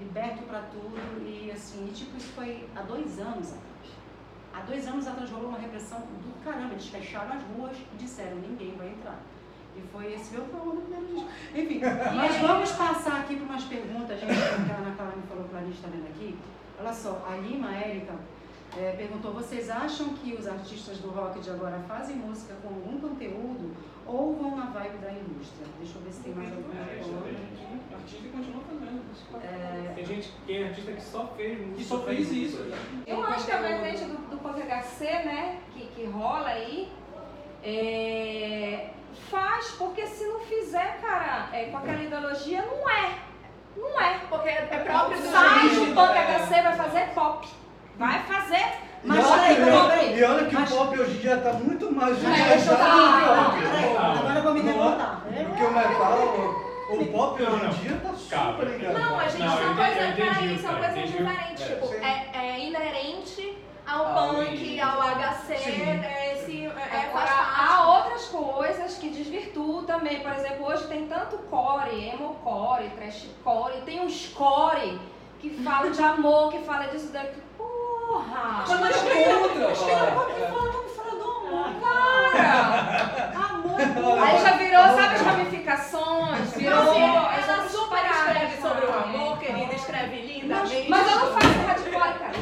[0.00, 0.96] liberto para tudo.
[1.22, 3.66] E assim, e, tipo, isso foi há dois anos atrás.
[4.54, 8.36] Há dois anos atrás rolou uma repressão do caramba, eles fecharam as ruas e disseram,
[8.36, 9.20] ninguém vai entrar.
[9.76, 11.28] E foi esse meu trauma do primeiro disco.
[11.54, 11.80] Enfim,
[12.16, 15.60] mas vamos passar aqui para umas perguntas, gente, que a Ana Clara me falou para
[15.60, 16.36] a gente está vendo aqui.
[16.80, 18.14] Olha só, a Lima Érica
[18.76, 22.98] é, perguntou: vocês acham que os artistas do rock de agora fazem música com algum
[23.00, 23.74] conteúdo
[24.06, 25.66] ou vão na vibe da indústria?
[25.78, 27.20] Deixa eu ver se tem mais alguma É, coisa.
[27.22, 27.56] tem.
[27.90, 29.02] O artista continua fazendo.
[29.42, 31.80] É, Tem gente, tem artista que só fez música.
[31.80, 32.58] E só fez isso.
[33.06, 36.92] Eu acho que a vertente do, do Punk HC, né, que, que rola aí,
[37.64, 38.90] é,
[39.30, 43.10] faz, porque se não fizer, cara, é, com aquela ideologia, não é.
[43.76, 44.20] Não é.
[44.28, 45.86] Porque é próprio do Sai jeito.
[45.86, 47.46] do Punk HC, vai fazer pop.
[47.98, 48.64] Vai fazer.
[49.04, 50.18] Mas e, olha, peraí, peraí.
[50.18, 52.40] e olha que Mas- o pop hoje em dia está muito mais eu do que
[52.42, 53.64] o rock.
[54.18, 54.62] agora eu vou me é?
[54.64, 55.20] revoltar.
[55.48, 56.18] Porque o metal,
[56.90, 58.52] o, o pop hoje em dia está Calma.
[58.52, 58.98] super ligado.
[58.98, 61.62] Não, a gente Não, são entendi- coisas, peraí, são coisas diferentes.
[61.62, 64.80] É, tipo, é, é inerente ao Ao punk, indie.
[64.80, 65.82] ao HC, Sim.
[65.82, 70.20] é, esse, é, Agora, faz há outras coisas que desvirtuam também.
[70.20, 74.98] Por exemplo, hoje tem tanto core, emo-core, trash-core, tem uns core
[75.40, 77.40] que falam de amor, que fala disso daqui.
[77.56, 78.64] Porra!
[78.68, 79.68] Mas nada contra.
[79.70, 81.80] Acho que não falar, vamos falar do amor.
[81.80, 83.32] Cara!
[83.50, 84.22] Amor.
[84.22, 84.38] Aí
[84.70, 86.52] já sabe as ramificações?
[86.56, 89.14] Virou Não, sim, as ela outras super paradas, escreve sobre o sabe?
[89.16, 90.86] amor, querida, escreve lindamente.
[90.90, 92.32] Mas eu não faço hardcore, cara.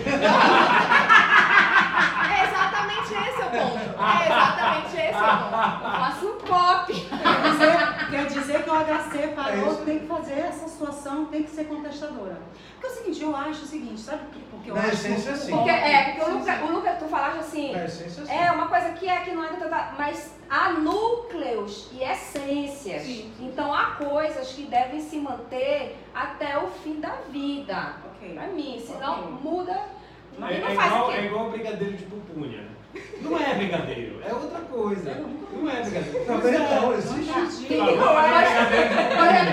[2.31, 3.79] É exatamente esse o ponto.
[3.79, 5.85] É exatamente esse o ponto.
[5.85, 6.93] Eu faço pop.
[6.95, 7.77] Quer dizer,
[8.11, 9.83] quer dizer que o HC É parou, isso.
[9.85, 12.39] tem que fazer essa situação, tem que ser contestadora.
[12.75, 14.41] Porque é o seguinte, eu acho o seguinte, sabe por quê?
[14.51, 15.53] porque eu Na acho essência, que o sim.
[15.53, 16.63] Porque, é, porque o Sim, Luca, sim.
[16.65, 18.33] o Luca, tu falaste assim, Na essência, sim.
[18.33, 23.03] É uma coisa que é que não é tratada, mas há núcleos e essências.
[23.03, 23.33] Sim.
[23.41, 27.97] Então há coisas que devem se manter até o fim da vida.
[28.15, 28.35] Ok.
[28.35, 29.33] Pra mim, senão Ok.
[29.43, 29.73] muda.
[29.73, 32.74] É, Aí não é faz igual, é igual brigadeiro de pupunha.
[33.21, 35.11] Não é brigadeiro, é outra coisa.
[35.53, 36.25] Não é brigadeiro.
[36.27, 36.81] Também Pois é.
[36.81, 37.67] não, existe.
[37.67, 38.45] Tem que rolar.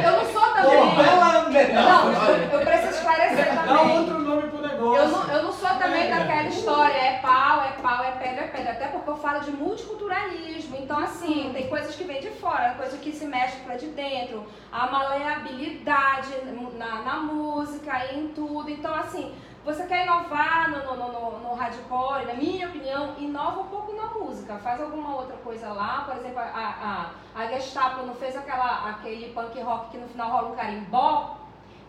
[0.03, 0.95] eu não sou também.
[0.95, 2.05] Pela metal.
[2.11, 3.97] Não, eu, eu preciso esclarecer Dá também.
[3.99, 5.01] outro nome pro negócio.
[5.01, 6.09] Eu não, eu não sou também É.
[6.09, 8.71] daquela história, é pau, é pau, é pedra, é pedra.
[8.73, 10.77] Até porque eu falo de multiculturalismo.
[10.77, 14.45] Então, assim, tem coisas que vêm de fora, coisa que se mexe pra de dentro.
[14.71, 16.29] A maleabilidade
[16.77, 18.69] na, na música e em tudo.
[18.69, 23.67] Então, assim, você quer inovar no, no, no, no, hardcore, na minha opinião, inova um
[23.67, 24.57] pouco na música.
[24.57, 26.03] Faz alguma outra coisa lá.
[26.05, 30.29] Por exemplo, a, a, a Gestapo não fez aquela, aquele punk rock que no final
[30.31, 31.37] rola um carimbó?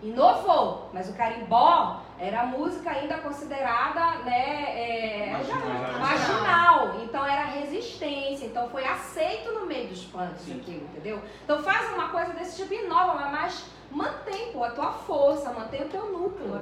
[0.02, 6.00] Inovou, mas o carimbó era a música ainda considerada né, é, Marginal.
[6.00, 7.00] marginal.
[7.04, 8.46] Então era resistência.
[8.46, 11.22] Então foi aceito no meio dos punks aquilo, entendeu?
[11.44, 15.82] Então faz uma coisa desse tipo inova, mas- mas mantém pô, a tua força, mantém
[15.82, 16.60] o teu núcleo.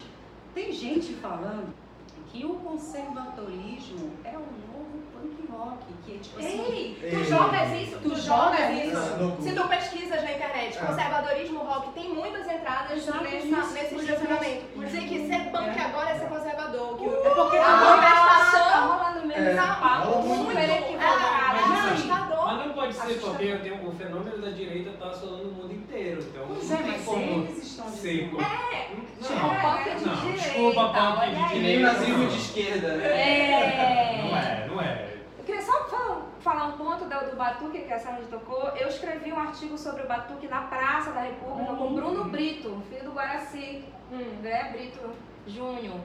[0.55, 1.73] Tem gente falando
[2.33, 6.73] que o conservadorismo é o novo punk rock, que é tipo assim.
[6.73, 7.25] Ei, tu Ei.
[7.25, 8.97] jogas isso, tu, Tu jogas joga isso.
[8.97, 10.81] isso no Se tu pesquisas na internet, É.
[10.87, 14.05] conservadorismo rock, tem muitas entradas nessa, isso, nesse isso.
[14.05, 14.79] direcionamento.
[14.79, 15.83] Dizer que ser punk É.
[15.83, 16.97] agora é ser conservador.
[16.99, 18.11] Que o- É porque a também-
[18.71, 20.59] Tá rolando mesmo É, rola muito muito.
[20.59, 22.47] é, é Mas assustador.
[22.47, 26.21] Mas não pode ser porque tem, o fenômeno da direita tá assolando o mundo inteiro.
[26.23, 28.37] Então Pois não é, tem mas como eles estão dizendo.
[29.21, 31.49] Tipo, Não, punk de não, direita, desculpa, punk olha de aí.
[31.49, 31.81] direita.
[31.83, 33.07] Neonazismo de esquerda, né?
[33.07, 34.23] É.
[34.23, 35.09] Não é, não é.
[35.37, 38.69] Porque queria só falar, falar um ponto do, do Batuque, que a Sandra tocou.
[38.77, 43.05] Eu escrevi um artigo sobre o Batuque na Praça da República com Bruno Brito, filho
[43.05, 44.41] do Guaraci, Hum.
[44.43, 44.71] né?
[44.73, 44.99] Brito
[45.47, 46.01] Júnior.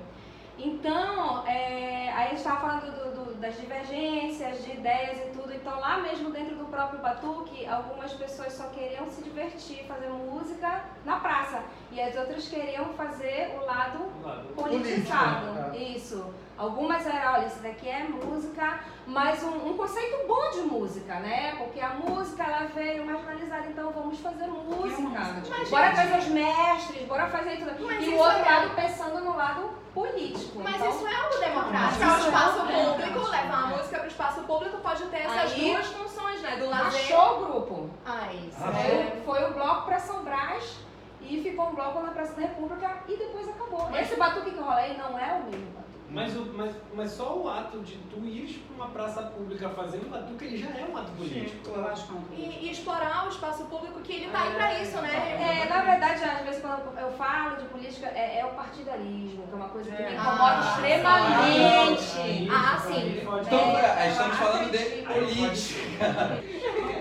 [0.58, 5.54] Então, é, aí a gente estava falando do- do- das divergências, de ideias e tudo.
[5.54, 10.84] Então, lá mesmo dentro do próprio Batuque, algumas pessoas só queriam se divertir, fazer música
[11.04, 11.64] na praça.
[11.92, 14.48] E as outras queriam fazer o lado Do lado.
[14.56, 15.46] politizado.
[15.48, 15.78] Política, é.
[15.78, 16.34] Isso.
[16.58, 21.54] Algumas eram, olha, isso daqui é música, mas um, um conceito bom de música, né?
[21.58, 25.02] Porque a música ela veio marginalizada, então vamos fazer música.
[25.02, 25.70] música.
[25.70, 27.86] bora trazer os mestres, bora fazer tudo.
[27.86, 30.62] Mas e o outro é- lado pensando no lado político.
[30.64, 32.04] Mas então, isso é algo democrático.
[32.04, 35.18] É o é espaço algo público, levar a música para o espaço público pode ter
[35.18, 36.56] essas Aí- duas funções, né?
[36.56, 37.02] Do lazer.
[37.02, 37.90] achou o grupo.
[38.06, 38.64] Ah, isso.
[38.64, 39.22] É.
[39.26, 40.78] Foi, o bloco para São Brás
[41.22, 43.90] e ficou um bloco na Praça da República e depois acabou.
[43.92, 45.85] Mas- Esse batuque que eu rolei não é o mesmo batuque.
[46.16, 50.10] Mas, o, mas, mas só o ato de tu ires pra uma praça pública fazendo
[50.10, 51.70] batuque, ele já é um ato político.
[51.70, 54.54] Eu acho que é um E, e explorar o espaço público que ele tá aí
[54.56, 55.12] pra isso, né?
[55.12, 59.52] É, na verdade, às vezes quando eu falo de política, é, é o partidarismo, que
[59.52, 60.14] é uma coisa que me É.
[60.14, 62.50] incomoda Ah, extremamente.
[62.50, 63.20] Ah, sim.
[63.20, 66.42] Então, É, é, estamos falando de política.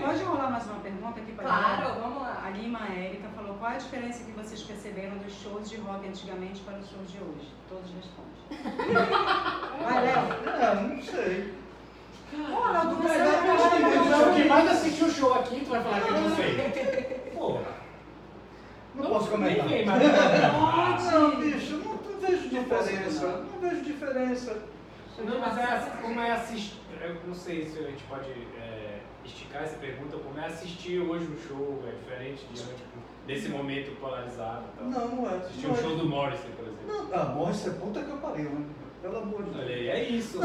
[0.05, 2.43] Pode rolar mais uma pergunta aqui para Claro, vamos lá.
[2.45, 2.79] A Lima
[3.25, 6.89] Érica falou qual a diferença que vocês perceberam dos shows de rock antigamente para os
[6.89, 7.49] shows de hoje?
[7.67, 8.35] Todos respondem.
[9.83, 10.17] Vai, Léo.
[10.47, 11.53] É, não sei.
[12.33, 16.09] Mas você é de o que mais assistiu o show aqui, tu vai falar que
[16.09, 17.31] eu não sei.
[17.33, 17.59] Pô,
[18.95, 19.65] Não posso comentar.
[19.65, 21.11] Ninguém, mas...
[21.11, 23.27] Não, bicho, não, não vejo diferença.
[23.27, 24.63] Não vejo diferença.
[25.19, 26.77] Não, mas é, como é assistir.
[26.99, 31.25] Eu não sei se a gente pode é, esticar essa pergunta, como é assistir hoje
[31.25, 32.83] um show, é diferente diante
[33.25, 34.87] desse momento polarizado e tal.
[34.87, 35.35] Não, não é.
[35.37, 35.81] Assistir Não um é.
[35.81, 36.87] show do Morrison, por exemplo.
[36.87, 38.65] Não, ah, Morrison é puta que eu pariu, né?
[39.01, 39.79] Pelo amor de Olha Deus.
[39.79, 40.39] aí, é isso.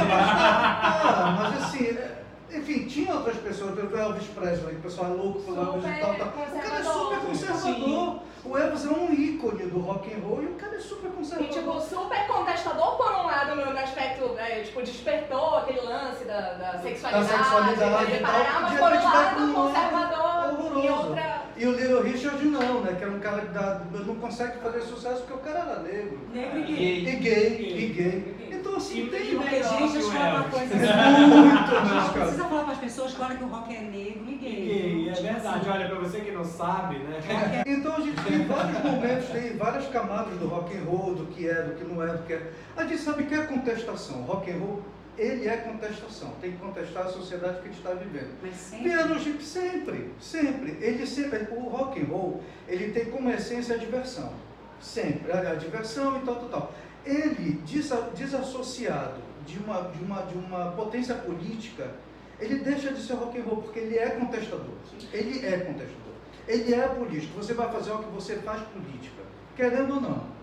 [0.00, 5.14] Ah, mas assim, é, enfim, tinha outras pessoas, exemplo, Elvis Presley, que o pessoal é
[5.14, 6.28] louco pelo Elvis e tal, tal.
[6.28, 8.20] O cara é super conservador.
[8.44, 11.12] O Elvis é um ícone do rock and roll e o cara é super E,
[11.12, 11.52] conservador.
[11.52, 16.78] tipo, super contestador por um lado no, aspecto, é, tipo, despertou aquele lance da, da
[16.78, 21.47] sexualidade, Da sexualidade de e tal, parar, mas de por um lado conservador e outra...
[21.58, 22.94] E o Little Richard não, né?
[22.96, 26.18] Que era um cara que dá- não consegue fazer sucesso porque o cara era negro.
[26.32, 26.98] Negro e gay.
[27.08, 28.48] E gay, e gay.
[28.52, 30.74] Então assim, E- tem e Porque, melhor gente, que deixa eu o falar uma coisa.
[30.76, 32.08] muito cara.
[32.12, 34.66] precisa falar para as pessoas, claro que o rock é negro e gay.
[34.66, 35.56] Gay, é Tipo verdade.
[35.58, 37.20] assim, Olha, pra você que não sabe, né?
[37.66, 41.48] Então a gente tem vários momentos, tem várias camadas do rock and roll, do que
[41.48, 42.50] é, do que não é, do que é.
[42.76, 44.22] A gente sabe que é contestação.
[44.22, 44.82] Rock and roll,
[45.18, 46.32] ele é contestação.
[46.40, 48.30] Tem que contestar a sociedade que a gente está vivendo.
[48.42, 48.84] Mas sempre.
[48.88, 50.78] Piano sempre, sempre.
[50.80, 54.32] Ele sempre, o rock and roll, ele tem como essência a diversão.
[54.80, 56.74] Sempre, a, a diversão e tal, tal, tal.
[57.04, 61.90] Ele, desa- desassociado de uma, de, uma, de uma potência política,
[62.38, 64.74] ele deixa de ser rock and roll, porque ele é contestador.
[65.12, 66.12] Ele é contestador.
[66.46, 67.34] Ele é político.
[67.42, 69.22] Você vai fazer o que você faz política,
[69.56, 70.38] querendo ou não.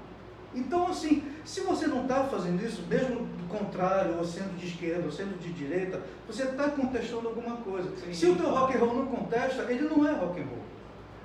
[0.54, 5.12] Então, assim, se você não está fazendo isso, mesmo contrário, ou sendo de esquerda, ou
[5.12, 7.90] sendo de direita, você está contestando alguma coisa.
[7.98, 8.14] Sim.
[8.14, 10.64] Se o teu rock and roll não contesta, ele não é rock and roll.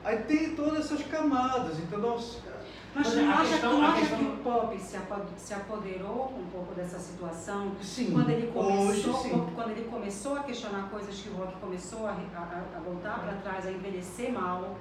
[0.04, 2.14] Aí tem todas essas camadas, entendeu?
[2.92, 5.22] Mas Mas não acha, questão- tu não a acha questão- que o pop se, apo-
[5.36, 7.72] se apoderou um pouco dessa situação?
[7.80, 9.46] Sim, Quando ele começou, hoje sim.
[9.54, 13.34] quando ele começou a questionar coisas que o rock começou a, a- a voltar para
[13.34, 14.76] trás, a envelhecer mal,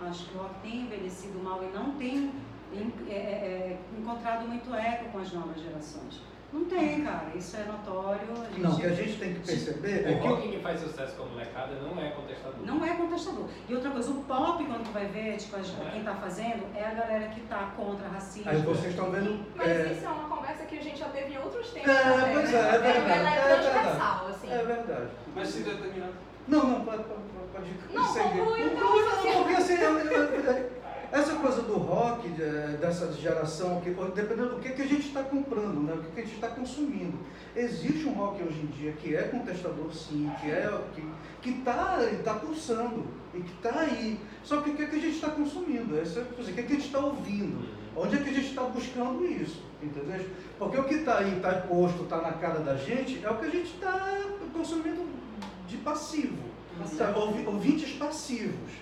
[0.00, 2.32] acho que o rock tem envelhecido mal e não tem
[2.72, 6.20] em- é, é, é, encontrado muito eco com as novas gerações.
[6.54, 8.20] Não tem, cara, isso é notório.
[8.30, 10.58] A gente, Não, o que a gente tem que perceber é O que rock que
[10.60, 12.64] faz sucesso com a molecada não é contestador.
[12.64, 13.46] Não é contestador.
[13.68, 16.84] E outra coisa, o pop, quando tu vai ver, tipo, as- quem tá fazendo, é
[16.86, 18.48] a galera que tá contra racismo.
[18.48, 19.44] aí vocês estão vendo.
[19.56, 21.90] Mas é, isso é uma conversa que a gente já teve em outros tempos.
[21.90, 22.58] É, também, pois né?
[22.58, 24.52] é, é verdade, Ela é é transversal, assim.
[24.52, 25.08] é verdade.
[25.34, 26.12] Mas se determinado.
[26.46, 27.20] Não, não, pode, pode,
[27.52, 28.80] pode Não, conclui, então.
[28.96, 30.70] Não, porque assim, eu- eu- eu-
[31.12, 35.22] essa coisa do rock, de- dessa geração, que, dependendo do que, que a gente está
[35.22, 37.18] comprando, né, o que, que a gente está consumindo.
[37.56, 40.68] Existe um rock hoje em dia que é contestador, sim, que é
[41.42, 44.18] que está tá pulsando e que está aí.
[44.42, 45.98] Só que o que, que a gente está consumindo?
[45.98, 47.68] Essa, dizer, o que, que a gente está ouvindo?
[47.96, 49.62] Onde é que a gente está buscando isso?
[49.82, 50.26] Entendeu?
[50.58, 53.46] Porque o que está aí, está posto, está na cara da gente, é o que
[53.46, 54.20] a gente está
[54.52, 55.06] consumindo
[55.68, 56.36] de passivo.
[56.98, 58.72] Tá, ouvi- ouvintes passivos.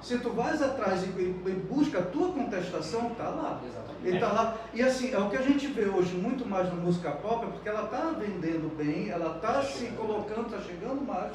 [0.00, 3.60] Se tu vais atrás e, e- e busca a tua contestação, tá lá.
[3.66, 4.06] Exatamente.
[4.06, 4.56] Ele tá lá.
[4.74, 7.48] E assim, é o que a gente vê hoje muito mais na música pop, é
[7.50, 11.32] porque ela tá vendendo bem, ela tá se colocando, tá chegando mais.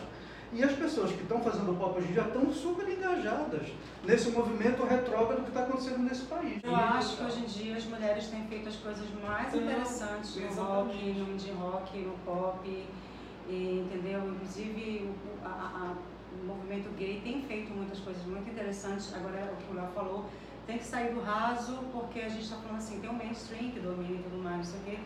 [0.53, 3.67] E as pessoas que estão fazendo pop hoje já estão super engajadas
[4.05, 6.61] nesse movimento retrógrado que está acontecendo nesse país.
[6.63, 10.35] Eu acho que hoje em dia as mulheres têm feito as coisas mais Não, interessantes
[10.37, 12.87] no rock, no indie rock, no pop.
[13.49, 14.21] E, entendeu?
[14.29, 15.09] Inclusive,
[15.43, 15.93] a, a,
[16.41, 19.13] o movimento gay tem feito muitas coisas muito interessantes.
[19.13, 20.25] Agora, o que o Léo falou,
[20.65, 23.79] tem que sair do raso, porque a gente está falando assim, tem um mainstream que
[23.79, 24.99] domina e tudo mais, não sei o quê.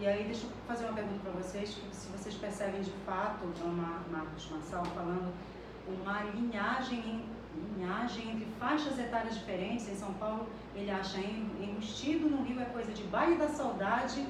[0.00, 4.02] E aí, deixa eu fazer uma pergunta para vocês, se vocês percebem de fato, Mar
[4.10, 5.32] Marcos Massal falando,
[5.86, 7.24] uma linhagem, em,
[7.76, 9.88] linhagem entre faixas etárias diferentes.
[9.88, 14.26] Em São Paulo, ele acha enrustido, no Rio é coisa de baile da saudade,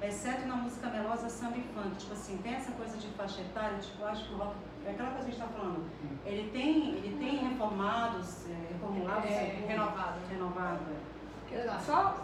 [0.00, 1.96] exceto na música melosa, samba e funk.
[1.96, 4.56] Tipo assim, tem essa coisa de faixa etária, tipo, acho que o rock,
[4.86, 5.84] é aquela coisa que a gente está falando,
[6.26, 10.14] ele tem, ele tem reformados, é, reformulados, É, renovado.
[10.30, 10.78] renovado.
[11.52, 11.78] é.
[11.80, 12.16] Só,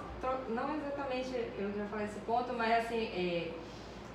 [0.48, 3.50] não exatamente, eu já falei esse ponto, mas assim, é,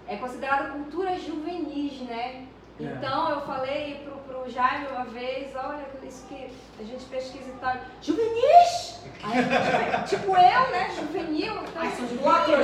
[0.08, 2.46] é considerado cultura juvenis, né?
[2.80, 2.84] É.
[2.86, 7.54] Então eu falei pro, pro Jaime uma vez, olha, isso que a gente pesquisa e
[7.62, 9.00] tal, juvenis!
[9.24, 10.90] Aí, juve- tipo eu, né?
[11.00, 11.54] Juvenil.
[11.64, 12.32] Então, Ai, sou juvenil.
[12.32, 12.64] Rock and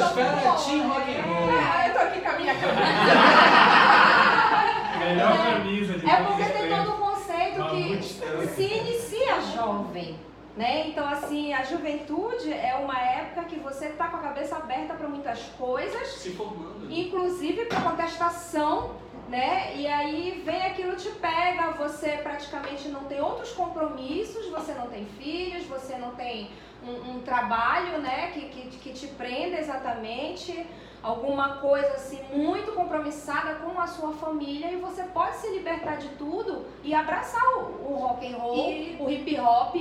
[1.24, 1.52] Roll.
[1.52, 1.54] É,
[1.90, 2.86] eu tô aqui com a minha câmera.
[5.00, 5.54] Melhor É.
[5.54, 10.18] camisa de É porque tem todo o conceito que se inicia jovem.
[10.58, 10.88] Né?
[10.90, 15.08] Então, assim, a juventude é uma época que você está com a cabeça aberta para
[15.08, 16.86] muitas coisas, Se formando.
[16.92, 18.92] inclusive para contestação,
[19.30, 19.74] né?
[19.78, 25.06] E aí vem aquilo te pega, você praticamente não tem outros compromissos, você não tem
[25.06, 26.50] filhos, você não tem
[26.84, 28.32] um, um trabalho, né?
[28.34, 30.66] Que, que, que te prenda exatamente,
[31.02, 36.10] alguma coisa assim muito compromissada com a sua família e você pode se libertar de
[36.10, 39.76] tudo e abraçar o, o rock and roll, E- o hip hop,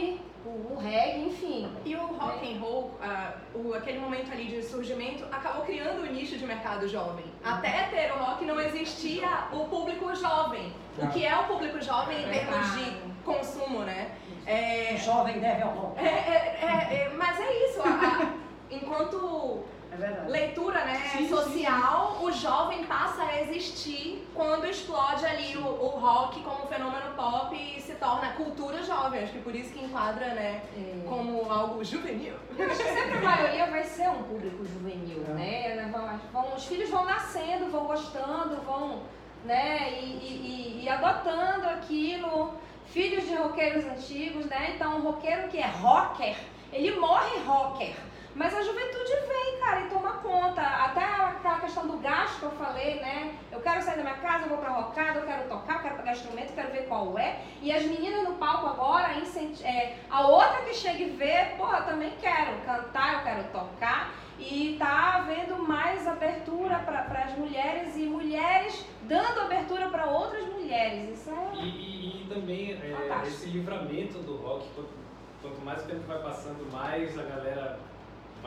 [0.46, 1.68] o, o reggae, enfim.
[1.84, 6.06] E o rock and roll, ah, o, aquele momento ali de surgimento, acabou criando o
[6.06, 7.24] nicho de mercado jovem.
[7.44, 10.72] Até ter o rock não existia o público jovem.
[10.96, 14.12] O que é o público jovem em termos de consumo, né?
[14.46, 15.98] É, Jovem deve ao rock.
[16.00, 17.84] é, é, é, é, mas é isso, a-
[18.24, 18.32] a-
[18.70, 25.56] enquanto É leitura né, Sim, sim, social, o jovem passa a existir quando explode ali
[25.56, 29.22] o, o rock como fenômeno pop e se torna cultura jovem.
[29.24, 30.62] Acho que por isso que enquadra né,
[31.08, 32.34] como algo juvenil.
[32.58, 35.88] Acho que sempre a maioria vai ser um público juvenil, né?
[35.90, 39.02] Vão- vão- os filhos vão nascendo, vão gostando, vão,
[39.44, 39.90] né?
[39.92, 42.54] E, e- e- e adotando aquilo.
[42.86, 44.72] Filhos de roqueiros antigos, né?
[44.74, 46.36] Então, o roqueiro que é rocker,
[46.72, 47.94] ele morre rocker.
[48.38, 50.62] Mas a juventude vem, cara, e toma conta.
[50.62, 53.36] Até aquela questão do gasto que eu falei, né?
[53.50, 55.96] Eu quero sair da minha casa, eu vou pra rocada, eu quero tocar, eu quero
[55.96, 57.40] pegar instrumento, eu quero ver qual é.
[57.60, 59.08] E as meninas no palco agora,
[59.64, 64.12] é, a outra que chega e vê, porra, eu também quero cantar, eu quero tocar.
[64.38, 71.18] E tá havendo mais abertura para as mulheres e mulheres dando abertura para outras mulheres.
[71.18, 71.56] Isso é.
[71.56, 74.90] E, e- e também é, esse livramento do rock, quanto,
[75.42, 77.80] quanto mais o tempo vai passando, mais a galera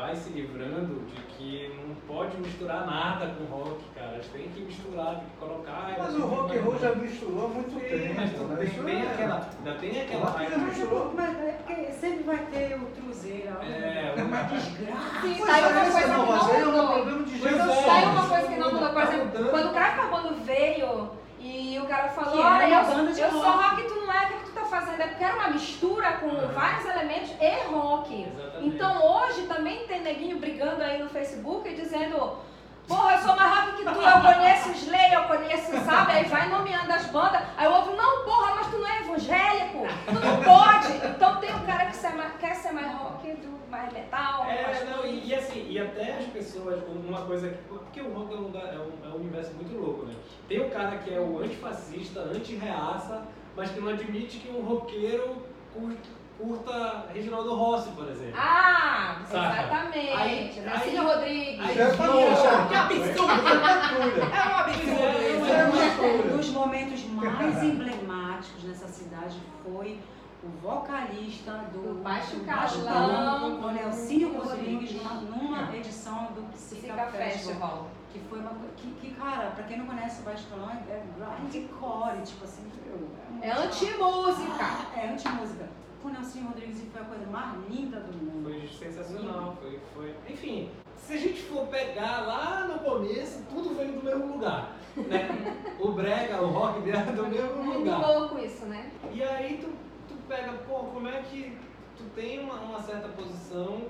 [0.02, 4.20] vai se livrando de que não pode misturar nada com rock, cara.
[4.34, 5.94] Tem que misturar, tem que colocar.
[5.98, 8.14] Mas o rock and roll já misturou há muito Sim, tempo.
[8.18, 8.56] mas tudo né?
[8.56, 10.58] bem, Isso tem é- aquela, ainda tem aquela raiva.
[10.58, 11.14] misturou.
[11.16, 15.22] Mas é porque sempre vai ter o truzeiro, É, é uma o- desgraça.
[15.22, 16.94] Sim, aí uma coisa não, que mas é não um mudou.
[16.94, 17.84] problema de Pois é.
[17.86, 18.90] Tá aí uma coisa que não mudou.
[18.90, 21.10] Por Tá exemplo, quando o Craft Carbono veio
[21.40, 23.81] e o cara falou, olha, eu sou rock."
[24.91, 25.01] Fazendo?
[25.01, 26.47] É porque era uma mistura com Uhum.
[26.54, 28.23] vários elementos e rock.
[28.23, 28.67] Exatamente.
[28.75, 32.38] Então hoje também tem neguinho brigando aí no Facebook e dizendo,
[32.88, 36.12] porra, eu sou mais rock que tu, eu conheço Slay, eu conheço, sabe?
[36.12, 39.88] Aí vai nomeando as bandas, aí o outro, não, porra, mas tu não é evangélico,
[40.06, 41.08] tu não pode.
[41.08, 44.63] Então tem um cara que ser mais- quer ser mais rock, do mais metal, É,
[44.63, 47.58] mais não, e, e assim, e até as pessoas, uma coisa que.
[47.69, 50.13] Porque o rock é um, lugar, é, um, é um universo muito louco, né?
[50.47, 53.23] Tem o cara que é o antifascista, anti-reaça,
[53.56, 55.38] mas que não admite que um roqueiro
[55.74, 58.34] curta, curta Reginaldo Rossi, por exemplo.
[58.38, 59.64] Ah, Saca?
[59.64, 60.10] exatamente.
[60.12, 61.60] Aí- Rodrigues.
[61.60, 62.68] aí- Isso é patrulha.
[62.68, 63.32] Que absurdo!
[63.32, 64.42] É.
[64.42, 65.52] É um absurdo isso.
[65.52, 70.00] é Um dos momentos mais emblemáticos nessa cidade foi
[70.44, 73.60] o vocalista do, Do Baixo Calão.
[73.62, 77.88] o Nelsinho Rodrigues, numa, numa edição do Psica Psica Festival.
[78.12, 78.74] Que foi uma coisa.
[78.76, 81.04] Que, que, cara, pra quem não conhece o Baixo Calão, é, é
[81.50, 82.64] grindcore, tipo assim.
[82.86, 83.08] meu,
[83.41, 84.66] É anti-música.
[84.95, 85.68] É anti-música.
[86.01, 88.49] Com o Nelsinho Rodrigues e foi a coisa mais linda do mundo.
[88.49, 90.16] Foi sensacional, foi, foi.
[90.30, 94.76] Enfim, se a gente for pegar lá no começo, tudo veio do mesmo lugar.
[94.95, 95.57] Né?
[95.80, 97.99] O brega, o rock vieram do mesmo Muito lugar.
[97.99, 98.91] louco isso, né?
[99.11, 99.70] E aí tu,
[100.07, 101.57] tu pega, pô, como é que
[101.97, 103.82] tu tem uma, uma certa posição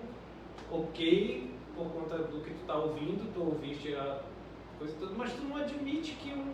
[0.71, 4.19] ok por conta do que tu tá ouvindo, tu ouviste a
[4.77, 6.51] coisa toda, mas tu não admite que um,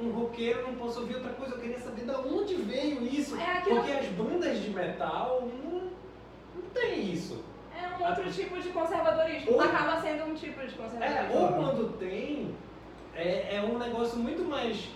[0.00, 1.54] um roqueiro não possa ouvir outra coisa.
[1.54, 3.36] Eu queria saber de onde veio isso.
[3.38, 5.70] É aquilo- Porque as bandas de metal não,
[6.54, 7.44] não tem isso.
[7.76, 9.52] É um outro tipo de conservadorismo.
[9.54, 11.40] Ou- Acaba sendo um tipo de É, conservadorismo.
[11.40, 12.54] ou quando tem,
[13.14, 14.88] é, é, é um negócio muito mais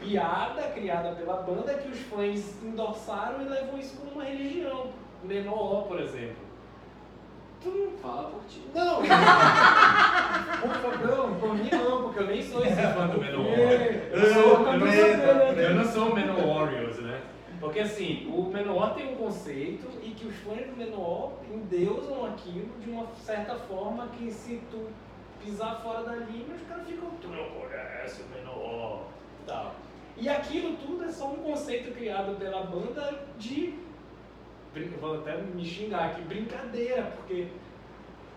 [0.00, 4.88] piada criada pela banda que os fãs endossaram e levam isso como uma religião.
[5.22, 6.44] Menor, por exemplo.
[7.62, 8.62] Tu não Fala por ti.
[8.74, 9.00] não!
[10.60, 13.46] por favor, por mim não, porque eu nem sou esse fã do Menor.
[13.46, 17.20] Eu, sou, eu, não sou, eu não sou o Menor Warriors, né?
[17.60, 22.68] Porque assim, o Menor tem um conceito e que os fãs do Menor endeusam aquilo
[22.80, 24.88] de uma certa forma que se tu
[25.42, 29.06] pisar fora da linha, os caras ficam, tu não conhece o Menor
[29.42, 29.74] e tal.
[30.16, 33.74] E aquilo tudo é só um conceito criado pela banda de
[35.00, 37.46] vou até me xingar aqui, brincadeira, porque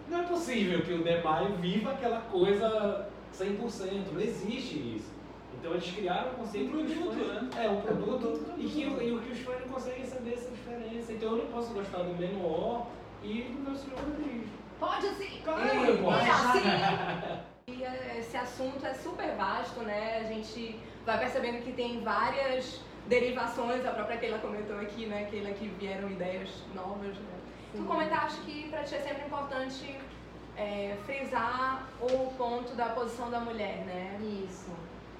[0.09, 5.11] não é possível que o Demaio viva aquela coisa 100%, não existe isso.
[5.59, 7.65] Então eles criaram um conceito Um produto, fãs- né?
[7.65, 11.11] É, um produto, e que, e o que os fãs não conseguem saber essa diferença.
[11.13, 12.87] Então eu não posso gostar do Menor
[13.23, 14.49] e do meu senhor Rodrigues.
[14.79, 15.41] Pode sim!
[15.43, 17.47] Claro, eu já- Sim.
[17.69, 20.19] E é, esse assunto é super vasto, né?
[20.21, 25.27] A gente vai percebendo que tem várias derivações, a própria Keila comentou aqui, né?
[25.29, 27.33] Keila que vieram ideias novas, né?
[27.77, 29.99] Tu comentaste que pra ti é sempre importante
[30.57, 34.17] é, frisar o ponto da posição da mulher, né?
[34.19, 34.71] Isso.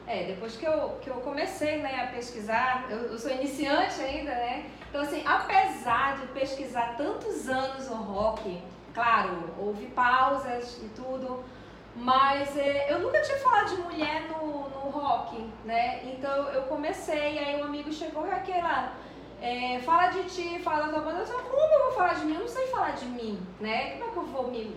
[0.08, 4.32] É, depois que eu, que eu comecei né, a pesquisar, eu, eu sou iniciante ainda,
[4.32, 4.72] né?
[4.90, 11.44] Então, assim, apesar de pesquisar tantos anos o rock, claro, houve pausas e tudo,
[11.96, 16.02] mas é, eu nunca tinha falado de mulher no, no rock, né?
[16.06, 18.94] Então eu comecei, aí um amigo chegou e aquela.
[19.42, 21.20] É, fala de ti, fala da tua banda.
[21.20, 22.34] Eu como eu vou falar de mim?
[22.34, 23.92] Eu não sei falar de mim, né?
[23.92, 24.76] Como é que eu vou me,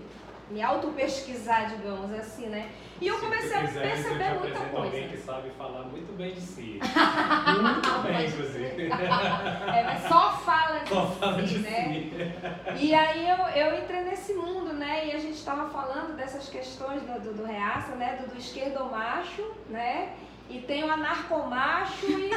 [0.50, 2.70] me auto-pesquisar, digamos assim, né?
[3.00, 4.76] E eu Se comecei a eu perceber muita coisa.
[4.76, 6.78] alguém que sabe falar muito bem de si.
[7.62, 8.90] muito bem, inclusive.
[9.74, 12.10] É, mas só fala de Só si, fala de né?
[12.76, 12.84] si.
[12.84, 15.06] E aí eu, eu entrei nesse mundo, né?
[15.06, 18.18] E a gente estava falando dessas questões do, do, do reaça, né?
[18.20, 20.12] Do, do esquerdomacho, né?
[20.50, 22.30] E tem o anarcomacho e.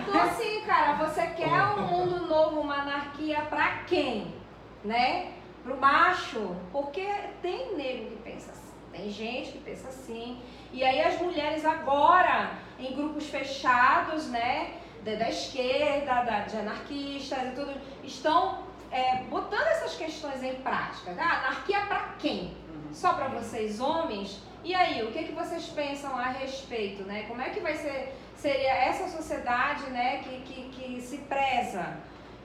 [0.00, 4.34] Então assim, cara, você quer um mundo novo, uma anarquia pra quem?
[4.82, 5.32] Né?
[5.62, 6.56] Pro macho?
[6.72, 7.06] Porque
[7.42, 8.72] tem negro que pensa assim.
[8.90, 10.40] Tem gente que pensa assim.
[10.72, 14.78] E aí as mulheres agora, em grupos fechados, né?
[15.04, 17.72] Da, da esquerda, da, de anarquistas e tudo,
[18.02, 18.60] estão
[18.90, 21.14] é, botando essas questões em prática.
[21.18, 22.56] Ah, anarquia pra quem?
[22.92, 24.42] Só pra vocês homens?
[24.62, 27.24] E aí, o que, que vocês pensam a respeito, né?
[27.26, 31.96] Como é que vai ser, seria essa sociedade, né, que, que, que se preza?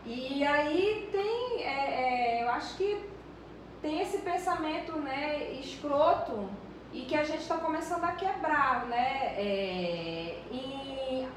[0.05, 3.09] E aí tem, é, é, eu acho que
[3.82, 6.49] tem esse pensamento, né, escroto
[6.93, 9.34] e que a gente está começando a quebrar, né?
[9.36, 11.28] É, e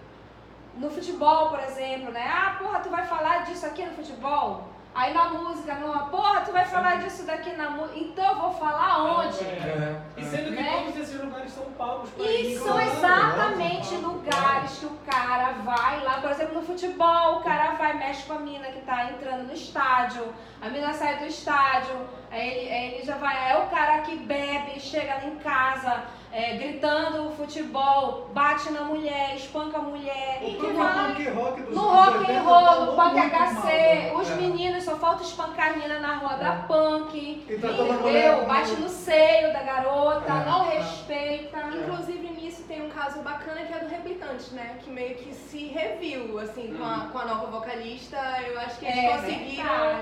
[0.77, 2.25] no futebol, por exemplo, né?
[2.25, 4.69] Ah, porra, tu vai falar disso aqui no futebol?
[4.99, 8.01] Aí na música, não, porra, tu vai falar disso daqui na música.
[8.01, 9.45] Então eu vou falar onde?
[9.45, 9.97] É.
[10.17, 10.83] E sendo que Né?
[10.87, 12.59] todos esses lugares são palcos pra E ir.
[12.59, 17.41] são Claro, exatamente claro, lugares que o cara vai lá, por exemplo, no futebol, o
[17.45, 21.27] cara vai, mexe com a mina que tá entrando no estádio, a mina sai do
[21.27, 21.95] estádio,
[22.31, 26.03] aí ele, aí ele já vai, é o cara que bebe, chega lá em casa,
[26.33, 31.75] é, gritando futebol, bate na mulher, espanca a mulher, O e vai punk rock dos
[31.75, 34.13] no rock and 80 roll, no punk HC, mal, né?
[34.15, 34.35] os É.
[34.35, 37.17] meninos só falta espancar a menina na roda punk,
[37.49, 37.93] E tá entendeu?
[38.01, 40.79] mulher- Bate no seio da garota, É, não é.
[40.79, 41.59] respeita.
[41.69, 44.77] Inclusive nisso tem um caso bacana que é do Replicante, né?
[44.85, 48.19] Que meio que se reviu, assim, com, a, com a nova vocalista.
[48.47, 49.95] Eu acho que eles É conseguiram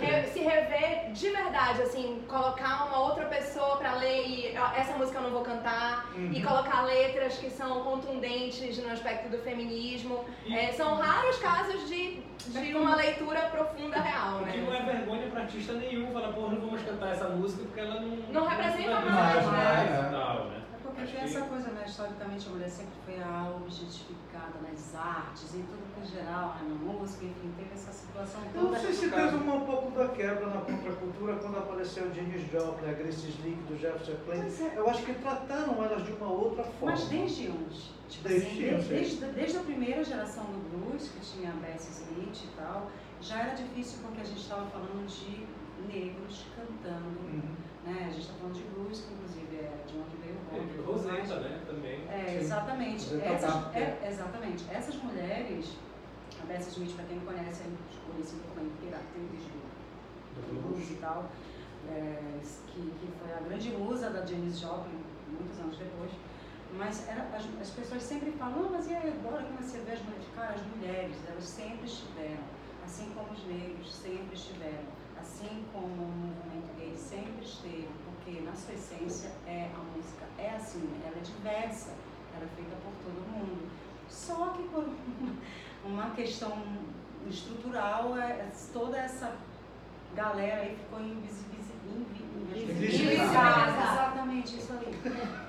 [0.00, 4.46] re- se rever de verdade, assim, colocar uma outra pessoa pra ler e
[4.76, 6.32] essa música eu não vou cantar, Uhum.
[6.32, 10.24] e colocar letras que são contundentes no aspecto do feminismo.
[10.50, 14.78] É, são raros casos de, de uma leitura profunda real, O que não né?
[14.80, 18.16] é vergonha pra artista nenhum falar, pô, não vamos cantar essa música porque ela não.
[18.32, 20.08] Não representa mais, mais né?
[20.10, 20.58] tal, né?
[20.98, 21.84] É porque Acho tem que- essa coisa, né?
[21.86, 26.68] Historicamente a mulher sempre foi a objetificada nas artes, em tudo que é geral, né?
[26.68, 28.72] na música, enfim, teve essa situação Eu toda.
[28.72, 32.90] não sei se teve um pouco da quebra na contracultura quando apareceu o Janis Joplin,
[32.90, 34.16] a Grace Slick do Jefferson.
[34.26, 34.72] Pois é.
[34.76, 36.96] Eu acho que trataram elas de uma outra forma.
[36.96, 37.98] Mas desde onde?
[38.08, 41.92] Tipo Desde assim, desde, desde, desde a primeira geração do blues, que tinha a Bessie
[42.02, 42.90] Smith e tal,
[43.20, 45.46] já era difícil porque a gente estava falando de
[45.86, 47.54] negros cantando, Uhum.
[47.84, 48.06] né?
[48.08, 50.37] A gente está falando de blues, que inclusive é de onde veio o rock.
[50.50, 50.82] Teve.
[50.82, 51.60] Rosetta, né?
[51.66, 52.00] Também.
[52.08, 53.04] É, exatamente.
[53.04, 54.64] Rosetta Essas, é, exatamente.
[54.70, 55.76] Essas mulheres,
[56.42, 60.94] a Bessie Smith, para quem não conhece, é conhecida como a imperatriz do, blues e
[60.94, 61.30] tal,
[61.88, 66.10] é, que, que foi a grande musa da Janis Joplin, muitos anos depois.
[66.76, 70.02] Mas era, as, as pessoas sempre falam, não, mas e agora que você vê as
[70.02, 70.26] mulheres?
[70.34, 72.44] Cara, as mulheres, elas sempre estiveram,
[72.84, 74.84] assim como os negros sempre estiveram,
[75.18, 77.88] assim como o movimento gay sempre esteve,
[78.28, 81.90] porque na sua essência, é a música é assim, ela é diversa,
[82.34, 83.70] ela é feita por todo mundo.
[84.08, 84.84] Só que por
[85.84, 86.62] uma questão
[87.26, 89.34] estrutural, é, é- toda essa
[90.14, 91.48] galera aí ficou invisibilizada.
[93.70, 94.88] Exatamente, isso ali.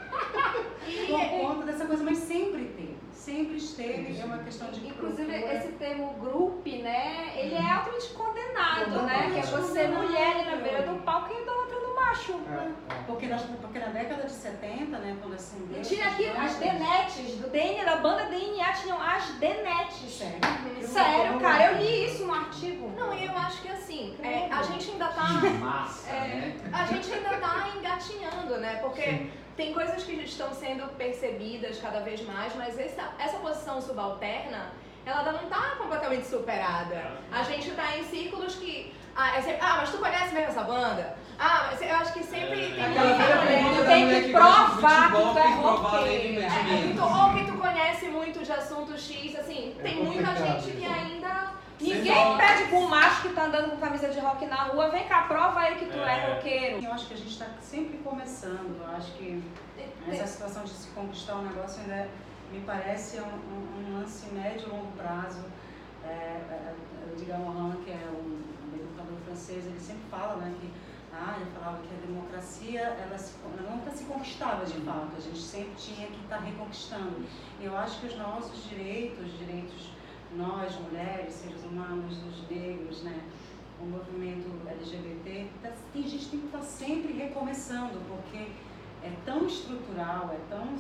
[1.08, 2.98] Por conta dessa coisa, mas sempre teve.
[3.14, 9.04] Sempre esteve, é uma questão de Inclusive, esse termo group, né, ele é altamente condenado,
[9.04, 9.30] né?
[9.32, 11.69] Que é você mulher ali na beira do palco e idolatrando
[12.10, 12.34] macho.
[12.34, 15.68] É, Porque, nós, porque na década de 70, né, quando assim...
[15.84, 20.12] Tinha aqui as denetes, do DNA, da banda DNA tinham as denetes.
[20.12, 20.88] Sério?
[20.88, 22.92] Sério, cara, eu li isso no artigo.
[22.98, 25.28] Não, e eu acho que assim, é, a gente ainda tá.
[25.60, 26.56] Massa, É, né?
[26.72, 28.76] a gente ainda tá engatinhando, né?
[28.82, 34.72] Porque tem coisas que estão sendo percebidas cada vez mais, mas essa, essa posição subalterna,
[35.06, 37.20] ela ainda não tá completamente superada.
[37.32, 38.94] A gente tá em círculos que.
[39.16, 41.18] Ah, é sempre, ah, mas tu conhece mesmo essa banda?
[41.40, 43.48] Ah, mas eu acho que sempre tem Aquela muita velha mulher.
[43.64, 45.60] pergunta da tem mulher que que gosta de provar que futebol, tu é tem que
[45.62, 46.40] provar a lei roqueiro.
[46.42, 49.96] de É, que tu, ou que tu conhece muito de assunto X, assim, É tem
[50.04, 50.94] muita complicado gente que isso.
[50.94, 51.50] ainda.
[51.80, 55.08] Ninguém pede pra um macho que tá andando com camisa de rock na rua, vem
[55.08, 56.34] cá, prova aí que tu é, É.
[56.34, 56.84] roqueiro.
[56.84, 58.78] Eu acho que a gente está sempre começando.
[58.84, 59.42] Eu acho que
[60.10, 62.10] essa situação de se conquistar um negócio ainda
[62.52, 65.46] me parece um, um- um lance médio e longo prazo.
[66.04, 68.42] É, é, é, o Morin, que é um,
[68.74, 70.70] um educador francês, ele sempre fala né, que
[71.38, 75.40] ele falava que a democracia ela, se, ela nunca se conquistava de fato, a gente
[75.40, 77.26] sempre tinha que estar reconquistando.
[77.60, 79.92] E eu acho que os nossos direitos, direitos
[80.36, 83.20] nós, mulheres, seres humanos, os negros, né,
[83.82, 88.50] o movimento LGBT, tá, tem gente tem que estar sempre recomeçando, porque
[89.02, 90.78] é tão estrutural, é tão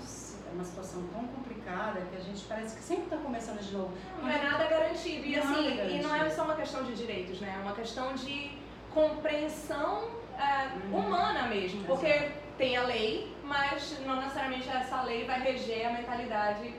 [0.49, 3.93] é uma situação tão complicada que a gente parece que sempre está começando de novo.
[4.19, 5.25] Não é nada garantido.
[5.25, 6.07] E Nada assim, e garantido.
[6.07, 7.55] não é só uma questão de direitos, né?
[7.55, 8.51] É uma questão de
[8.91, 10.09] compreensão
[10.85, 10.99] Uhum.
[10.99, 11.83] humana mesmo.
[11.85, 16.73] Porque tem a lei, mas não necessariamente essa lei vai reger a mentalidade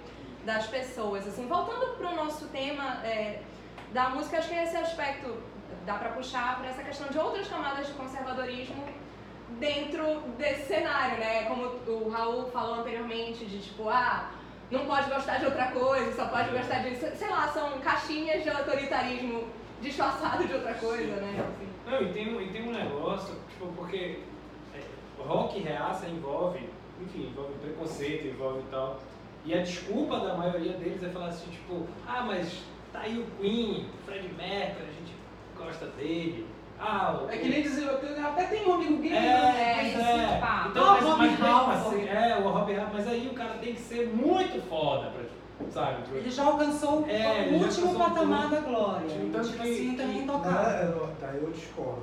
[0.45, 1.27] das pessoas.
[1.27, 3.41] Assim, voltando para o nosso tema é,
[3.93, 5.43] da música, acho que esse aspecto
[5.85, 8.85] dá para puxar para essa questão de outras camadas de conservadorismo
[9.59, 11.45] dentro desse cenário, né?
[11.45, 14.31] Como o Raul falou anteriormente, de tipo, ah,
[14.71, 17.07] não pode gostar de outra coisa, só pode gostar disso.
[17.17, 19.49] Sei lá, são caixinhas de autoritarismo
[19.81, 21.45] disfarçado de outra coisa, né?
[21.49, 21.69] Assim.
[21.91, 24.21] Não, e tem, um- e tem um negócio, tipo, porque
[24.75, 24.81] é,
[25.19, 26.69] rock e reaça envolve,
[27.01, 29.01] enfim, envolve preconceito, envolve tal.
[29.45, 32.63] E a desculpa da maioria deles é falar assim, tipo, ah, mas
[32.93, 35.15] tá aí o Queen, o Fred Mercury, a gente
[35.57, 36.47] gosta dele.
[36.79, 37.31] Ah, o...
[37.31, 39.89] É que nem dizer, até tem um amigo gay, É, né?
[39.89, 40.39] esse é.
[40.41, 40.69] papo.
[40.71, 41.97] Então, Ah, mas, mas Halford.
[41.97, 45.23] assim, é, o Rob Halford, mas aí o cara tem que ser muito foda pra,
[45.73, 46.03] sabe?
[46.13, 48.51] Ele já alcançou É, o último patamar tudo.
[48.55, 49.07] da glória.
[49.33, 52.03] Tanto tipo que- assim, é, eu- tá, eu discordo.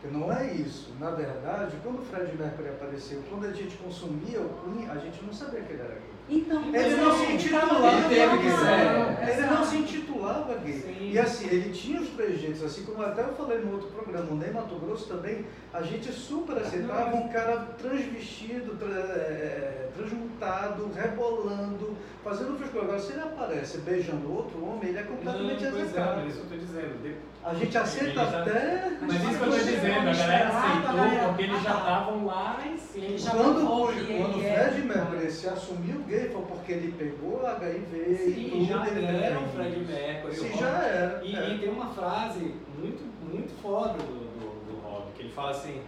[0.00, 0.92] Porque não é isso.
[0.98, 5.24] Na verdade, quando o Fred Mercury apareceu, quando a gente consumia o Queen, a gente
[5.24, 6.11] não sabia que ele era gay.
[6.28, 8.52] Então, Ele não se intitulava Ele teve que gay.
[8.52, 9.32] ser.
[9.38, 10.80] Ele não se intitulava gay.
[10.80, 11.10] Sim.
[11.12, 14.36] E assim, ele tinha os trejeitos, assim como até eu falei no outro programa, o
[14.36, 15.44] Ney Mato Grosso também,
[15.74, 22.84] a gente super aceitava um cara transvestido, tra, é, transmutado, rebolando, fazendo frescura.
[22.84, 26.28] Agora, se ele aparece beijando outro homem, ele é Não, completamente pois é, execrado.
[26.28, 27.31] isso eu tô dizendo.
[27.44, 28.90] A gente aceita já- até.
[29.00, 32.26] Mas isso que eu tô Mas dizendo, a galera aceitou galera- porque eles já estavam
[32.26, 33.30] lá em cima.
[33.32, 38.16] Quando, quando o ele Fred é- Mercury se assumiu gay foi porque ele pegou HIV
[38.16, 38.64] Sim, e tudo.
[38.66, 39.48] já ele era o.
[39.48, 40.34] Fred Mercury.
[40.36, 41.24] Sim, o já era.
[41.24, 41.48] E, é.
[41.54, 45.80] e tem uma frase muito, muito foda do, do, do Rob, que ele fala assim,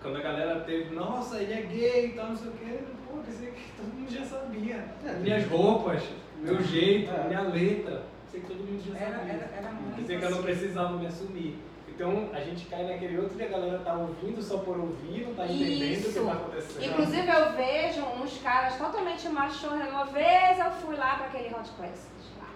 [0.00, 2.78] quando a galera teve, nossa, ele é gay e tal, não sei o quê,
[3.10, 4.84] pô, pensei que todo mundo já sabia.
[5.04, 5.12] É.
[5.14, 6.02] Minhas roupas,
[6.40, 7.24] meu jeito, É.
[7.26, 9.32] minha letra, pensei que todo mundo já Era, sabia.
[9.32, 10.46] era, era muito Pensei que eu não assim.
[10.46, 11.58] precisava me assumir.
[11.88, 15.34] Então a gente cai naquele outro e a galera tá ouvindo só por ouvir, não
[15.34, 16.24] tá entendendo o que Isso.
[16.24, 16.84] tá acontecendo.
[16.84, 19.88] Inclusive eu vejo uns caras totalmente machões.
[19.90, 22.48] Uma vez eu fui lá para aquele Hot Classics lá.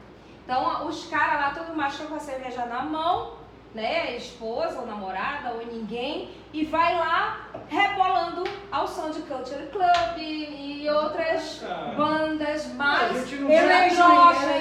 [0.44, 3.32] Então os caras lá, todo machão com a cerveja na mão,
[3.74, 4.16] né?
[4.16, 10.88] Esposa ou namorada ou ninguém, e vai lá rebolando ao som de Culture Club e
[10.90, 11.94] outras Cara.
[11.94, 14.44] bandas A mais gente não vai- eletrosas.
[14.44, 14.58] A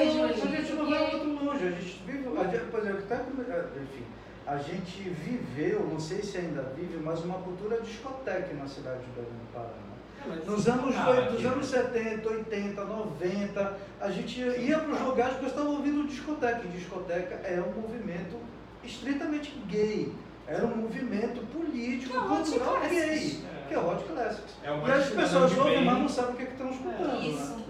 [0.48, 4.06] gente não vai muito longe, a gente vive, a gente, por exemplo, até, como- enfim,
[4.48, 9.12] a gente viveu, não sei se ainda vive, mas uma cultura discoteca na cidade de
[9.12, 9.66] Belém do Pará.
[9.66, 9.92] né?
[10.24, 15.48] É, Nos anos, foi- anos 70, 80, 90, a gente ia para os lugares porque
[15.48, 16.62] estava ouvindo discoteca.
[16.64, 18.38] E discoteca é um movimento
[18.84, 20.14] estritamente gay.
[20.48, 23.06] Era um movimento político, Que é o Hot cultural Classics.
[23.06, 23.68] gay, É.
[23.68, 24.54] que é o Hot Classics.
[24.64, 25.86] É uma e as pessoas ouvem, bem.
[25.86, 27.22] mas não sabem o que é que estão escutando.
[27.24, 27.56] Isso.
[27.56, 27.62] Né?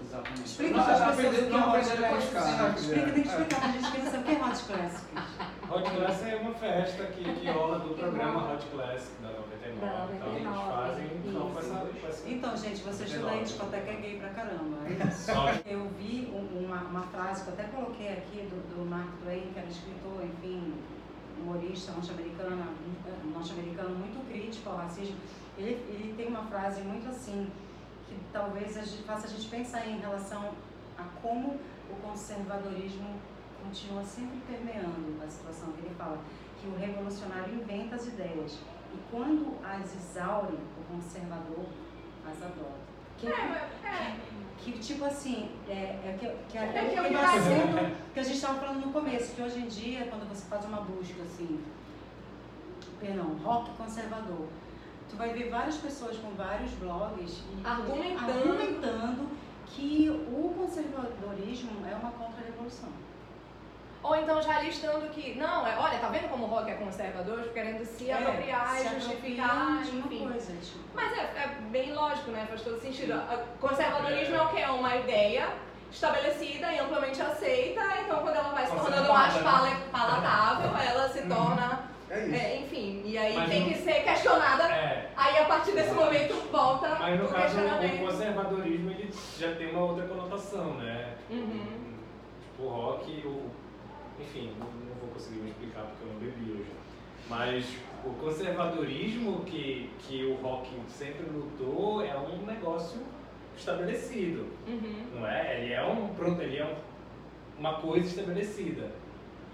[0.44, 2.32] Explica Não, para as pessoas o que é não Hot Classics.
[2.32, 2.80] caras.
[2.80, 5.04] Explica, tem que explicar gente que não sabe o que é Hot Classics.
[5.72, 9.80] Hot Class é uma festa que, que rola do programa Hot Class da 99.
[9.80, 13.42] Da Então eles 99, fazem então, com essa, com essa Então, gente, você estuda aí
[13.44, 14.76] discoteca é gay pra caramba.
[14.86, 19.08] É Eu vi um- uma, uma frase que eu até coloquei aqui do, do Mark
[19.22, 20.74] Twain, que era escritor, enfim,
[21.42, 22.64] humorista norte-americano,
[23.34, 25.16] norte-americano muito crítico ao racismo.
[25.58, 27.50] Ele, ele tem uma frase muito assim,
[28.08, 30.52] que talvez a gente, faça a gente pensar em relação
[30.96, 31.58] a como
[31.90, 33.20] o conservadorismo
[33.62, 35.72] continua sempre permeando a situação.
[35.72, 36.18] Que ele fala
[36.60, 38.58] que o revolucionário inventa as ideias
[38.94, 41.66] e quando as exaure, o conservador
[42.26, 42.92] as adota.
[43.22, 44.16] Que, É,
[44.58, 47.54] que tipo assim, é, é que, que é É que que dizer.
[47.54, 50.64] assunto que a gente estava falando no começo, que hoje em dia, quando você faz
[50.64, 51.60] uma busca assim,
[53.00, 54.48] perdão, rock conservador,
[55.08, 58.32] tu vai ver várias pessoas com vários blogs e Argumentando.
[58.32, 59.28] argumentando
[59.66, 62.90] que o conservadorismo é uma contra-revolução.
[64.02, 67.40] Ou então já listando que, não, é, olha, tá vendo como o rock é conservador,
[67.54, 70.28] querendo se apropriar se e justificar, enfim.
[70.28, 72.44] coisa, tipo, Mas é, é bem lógico, né?
[72.48, 73.12] Faz todo sentido.
[73.12, 74.60] A- Conservadorismo é o quê?
[74.60, 75.48] É uma ideia
[75.92, 79.34] estabelecida e amplamente aceita, então quando ela vai se tornando mais
[79.92, 82.34] palatável, ela se torna, É isso.
[82.34, 84.64] é, enfim, e aí Mas tem no- que ser questionada.
[84.64, 85.10] é.
[85.14, 89.70] Aí a partir desse momento volta Mas no o caso, o conservadorismo ele já tem
[89.70, 91.14] uma outra conotação, né?
[91.30, 91.94] Uhum.
[92.40, 93.50] Tipo, o rock, o...
[94.22, 96.70] enfim, não, não vou conseguir me explicar porque eu não bebi hoje.
[97.28, 97.66] Mas
[98.04, 103.00] o conservadorismo que, que o rock sempre lutou é um negócio
[103.56, 105.06] estabelecido, Uhum.
[105.14, 105.60] não é?
[105.60, 108.90] Ele é, um, ele é um- uma coisa estabelecida.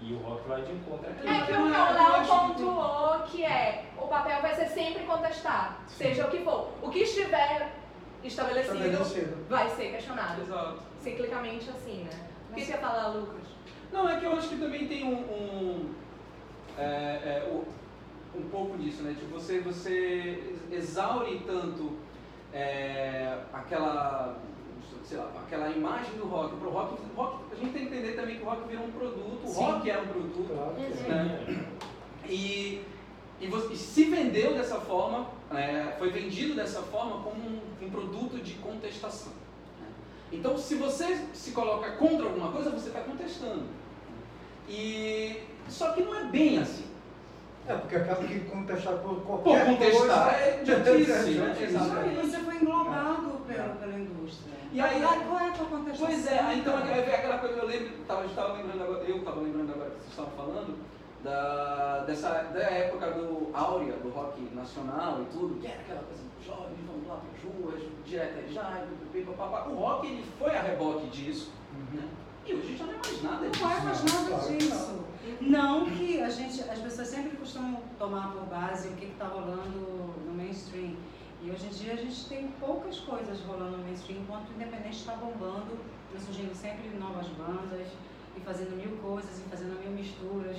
[0.01, 1.27] E o rock vai de encontro àquilo.
[1.29, 5.81] É que o que o Léo pontuou que é o papel vai ser sempre contestar,
[5.87, 6.69] seja o que for.
[6.81, 7.73] O que estiver
[8.23, 9.45] estabelecido Estabelecido.
[9.49, 10.41] vai ser questionado.
[10.41, 10.79] Exato.
[11.01, 12.27] Ciclicamente assim, né?
[12.49, 13.43] O que você ia falar, Lucas?
[13.91, 15.89] Não, é que eu acho que também tem um, um,
[16.77, 17.61] é, é,
[18.35, 19.15] um pouco disso, né?
[19.17, 21.97] Tipo, você, você exaure tanto
[22.53, 24.37] é, aquela,
[25.03, 26.55] sei lá, aquela imagem do rock.
[26.57, 29.41] Pro rock, rock, a gente tem que entender também que o rock virou um produto,
[29.43, 29.63] o Sim.
[29.63, 30.47] rock é um produto.
[30.47, 30.73] Claro
[31.07, 31.65] né?
[32.27, 32.83] E,
[33.41, 37.89] e, você- e se vendeu dessa forma, é, foi vendido dessa forma como um, um
[37.89, 39.33] produto de contestação.
[40.31, 40.37] Né?
[40.37, 43.63] Então, se você se coloca contra alguma coisa, você está contestando.
[44.67, 46.85] E só que não é bem assim.
[47.67, 50.31] É, porque acaba que contestar por qualquer contestar coisa...
[50.37, 51.21] é idiotice, né?
[51.31, 52.19] idiotice, Exatamente.
[52.19, 54.53] Aí você foi englobado pela, pela indústria.
[54.71, 56.07] E aí- Qual qual é a tua contestação?
[56.07, 59.39] Pois é, então ver aquela coisa que eu lembro, tava, estava lembrando agora, eu estava
[59.41, 60.77] lembrando agora que vocês estavam falando,
[61.23, 66.23] da, dessa, da época do Áurea, do rock nacional e tudo, que era aquela coisa
[66.45, 68.85] jovem, vamos lá para as ruas, direta e já,
[69.25, 69.69] papapá.
[69.69, 71.51] o rock ele foi a reboque disso,
[71.93, 72.07] né?
[72.45, 73.63] E hoje já não é mais nada disso.
[73.63, 75.05] Não é mais nada disso.
[75.41, 79.79] Não que a gente, as pessoas sempre costumam tomar por base o que está rolando
[80.25, 80.95] no mainstream.
[81.43, 84.97] E hoje em dia a gente tem poucas coisas rolando no mainstream, enquanto o independente
[84.97, 85.77] está bombando,
[86.15, 87.87] e surgindo sempre novas bandas,
[88.35, 90.57] e fazendo mil coisas, e fazendo mil misturas.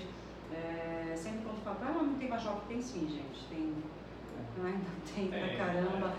[0.52, 3.44] É, sempre quando fala, ah, não tem mais rock, tem sim, gente.
[3.48, 3.74] Tem,
[4.64, 6.14] ainda tem pra caramba.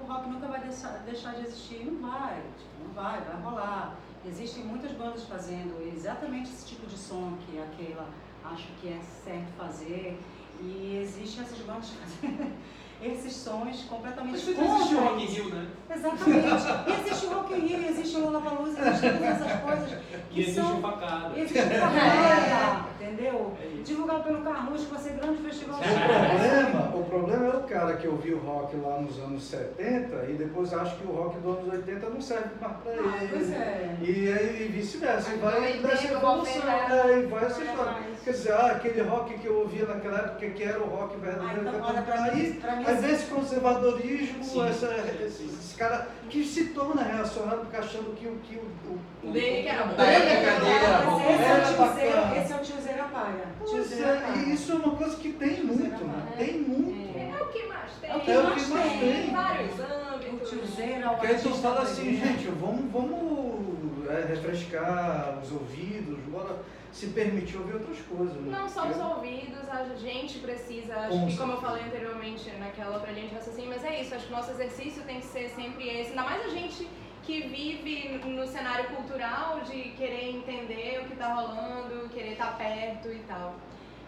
[0.00, 3.96] O rock nunca vai deixar, deixar de existir, não vai, tipo, não vai, vai rolar.
[4.26, 8.08] Existem muitas bandas fazendo exatamente esse tipo de som que aquela
[8.44, 10.18] acho que é certo fazer.
[10.60, 12.56] E existem essas bandas fazendo
[13.02, 15.26] esses sons completamente Mas sempre existe o contra Rock in.
[15.26, 15.66] Rio, né?
[15.94, 16.46] Exatamente.
[16.86, 19.90] E existe o Rock in Rio, existe o Lollapalooza, existem todas essas coisas
[20.30, 20.78] E que existe são...
[20.78, 21.38] o facada.
[21.38, 23.52] Existe o facada, entendeu?
[23.62, 23.82] É.
[23.82, 25.78] Divulgado pelo Carluxo, vai ser grande festival.
[25.80, 30.34] O problema, o problema é o cara que ouviu rock lá nos anos 70 e
[30.34, 33.28] depois acha que o rock dos anos 80 não serve mais pra Ah, ele.
[33.32, 33.96] pois é.
[34.02, 37.08] E, aí- e vice-versa, e vai nessa evolução, vou pegar.
[37.08, 37.94] é, e vai essa é história.
[38.24, 41.24] Quer dizer, ah, aquele rock que eu ouvia naquela época que era o rock Ah,
[41.24, 41.60] verdadeiro.
[41.60, 44.88] então, que olha, pra mim, pra mim às vezes conservadorismo, Sim, essa,
[45.30, 45.46] sim.
[45.46, 49.62] esses caras que se torna reacionário porque achando que o que o, o, O dele
[49.62, 49.96] que era bom.
[49.96, 51.20] dele era bom.
[51.20, 52.36] esse é Era o tiozeiro, bacana.
[52.42, 53.44] esse é o tiozeiro apaga.
[53.58, 56.32] Pois Tiozeiro é, e isso é uma coisa que tem muito, né?
[56.36, 57.18] Tem muito.
[57.18, 58.10] É o que mais tem.
[58.10, 59.00] É o que É o mais que mais tem.
[59.00, 59.30] tem.
[59.32, 60.48] Vários O âmbitos.
[60.50, 66.56] tiozeiro é o Porque fala assim, gente, vamos, vamos é, refrescar os ouvidos, bora
[66.96, 68.34] se permitir ouvir outras coisas.
[68.36, 68.58] né?
[68.58, 72.94] Não só os ouvidos, a gente precisa, acho Com que como eu falei anteriormente naquela
[72.96, 75.50] outra linha de raciocínio, mas é isso, acho que o nosso exercício tem que ser
[75.50, 76.88] sempre esse, ainda mais a gente
[77.22, 83.08] que vive no cenário cultural de querer entender o que tá rolando, querer estar perto
[83.12, 83.54] e tal.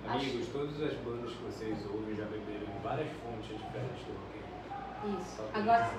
[0.08, 5.20] Amigos, todas as bandas que vocês ouvem já beberam em várias fontes diferentes do rock.
[5.20, 5.42] Isso.
[5.52, 5.90] Agora,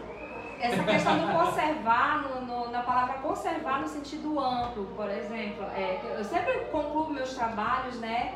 [0.59, 5.99] essa questão do conservar, no- no- na palavra conservar no sentido amplo, por exemplo, é,
[6.17, 8.35] eu sempre concluo meus trabalhos, né?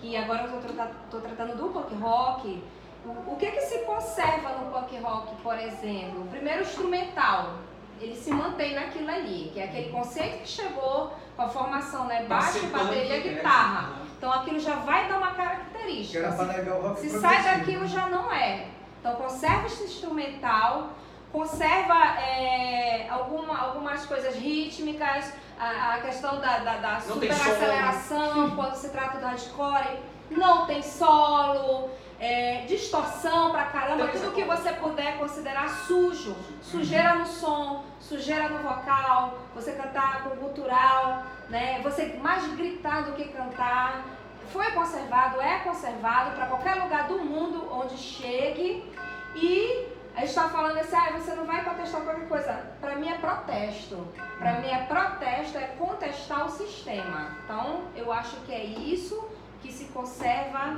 [0.00, 2.62] que agora eu estou tratando do punk rock,
[3.04, 6.24] o, o que que se conserva no punk rock, por exemplo?
[6.30, 7.54] Primeiro, o instrumental.
[8.00, 12.22] Ele se mantém naquilo ali, que é aquele conceito que chegou com a formação, né?
[12.28, 13.90] Baixo, bateria, guitarra.
[14.16, 16.18] Então aquilo já vai dar uma Que característica.
[16.20, 18.68] era Se- para negar o rock se sai daquilo já não é.
[19.00, 20.90] Então conserva esse instrumental,
[21.32, 28.88] conserva é, alguma, algumas coisas rítmicas, a, a questão da, da, da superaceleração, quando se
[28.90, 29.98] trata do hardcore,
[30.30, 36.36] não tem solo, é, distorção pra caramba, Tem tudo que você puder considerar sujo.
[36.60, 41.80] Sujeira no som, sujeira no vocal, você cantar com gutural, né?
[41.82, 44.04] Você mais gritar do que cantar
[44.52, 48.82] foi conservado, é conservado para qualquer lugar do mundo onde chegue
[49.34, 49.67] e
[50.38, 52.52] está falando assim, ah, você não vai contestar qualquer coisa.
[52.80, 54.06] Para mim é protesto.
[54.38, 57.36] Para mim é protesto, é contestar o sistema.
[57.44, 59.28] Então eu acho que é isso
[59.60, 60.76] que se conserva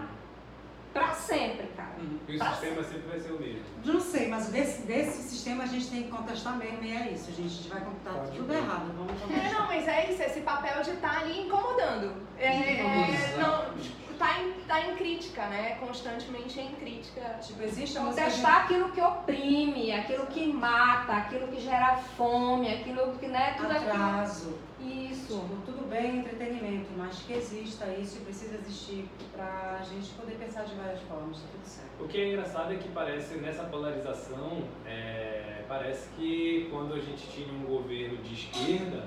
[0.93, 1.91] para sempre, cara.
[2.29, 3.63] E o Pra sistema sempre vai ser o mesmo.
[3.85, 7.31] Não sei, mas desse, desse sistema a gente tem que contestar mesmo e é isso.
[7.31, 8.93] A gente vai contar Pode tudo errado.
[8.97, 9.53] Vamos É, contestar.
[9.61, 12.13] não, mas é isso, esse papel de estar ali incomodando.
[12.39, 12.47] É,
[12.81, 13.75] é, não,
[14.19, 15.77] tá, em, tá em crítica, né?
[15.81, 17.21] Constantemente em crítica.
[17.43, 18.23] Tipo, existe a música.
[18.25, 23.71] Contestar aquilo que oprime, aquilo que mata, aquilo que gera fome, aquilo que, né, tudo
[23.73, 24.70] aquilo.
[24.83, 25.45] Isso.
[25.67, 30.75] Tudo bem entretenimento, mas que exista isso e precisa existir pra gente poder pensar de
[30.75, 32.03] várias formas, tá tudo certo.
[32.05, 37.27] O que é engraçado é que parece, nessa polarização, é, parece que quando a gente
[37.29, 39.05] tinha um governo de esquerda,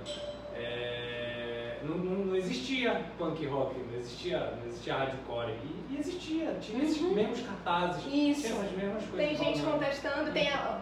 [0.56, 5.52] é, não, não- não existia punk rock, não existia, não existia hardcore.
[5.52, 7.14] E, e existia, tinha esses Uhum.
[7.16, 8.42] mesmos cartazes, Isso.
[8.48, 9.18] tinha essas mesmas coisas.
[9.18, 9.80] Tem gente falando.
[9.80, 10.82] contestando, tem a.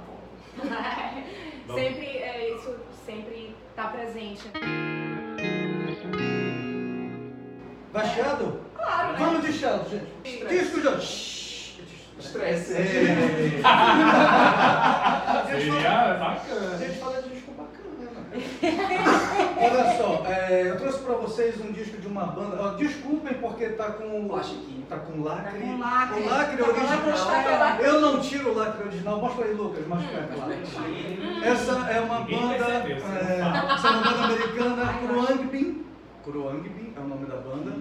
[1.74, 2.76] Sempre, é, isso
[3.06, 4.44] sempre tá presente.
[8.14, 8.62] Chiado?
[8.76, 9.20] Claro, né?
[9.20, 10.02] Vamos de gente.
[10.24, 10.72] Estresse.
[10.72, 11.02] Disco.
[11.02, 11.80] Shhh.
[12.20, 12.74] Estresse.
[12.74, 12.86] É.
[15.52, 16.78] Seria A bacana.
[16.78, 17.41] gente fala de?
[19.62, 22.58] Olha só, é, eu trouxe pra vocês um disco de uma banda.
[22.62, 24.28] ó, desculpem porque tá com.
[24.28, 24.82] Plastiquinho.
[24.90, 25.60] Tá com lacre.
[25.60, 26.22] Tá com lacre.
[26.22, 27.38] O lacre Tá com lacre original.
[27.38, 27.80] original.
[27.82, 29.20] Eu não tiro o lacre original.
[29.22, 31.42] Mostra aí, Lucas, mostra aí.
[31.44, 32.66] Essa é uma Ninguém banda.
[32.66, 33.74] saber, você não é, fala.
[33.74, 35.86] essa é uma banda americana, Kuruangbin.
[36.24, 37.72] Kuruangbin é o nome da banda.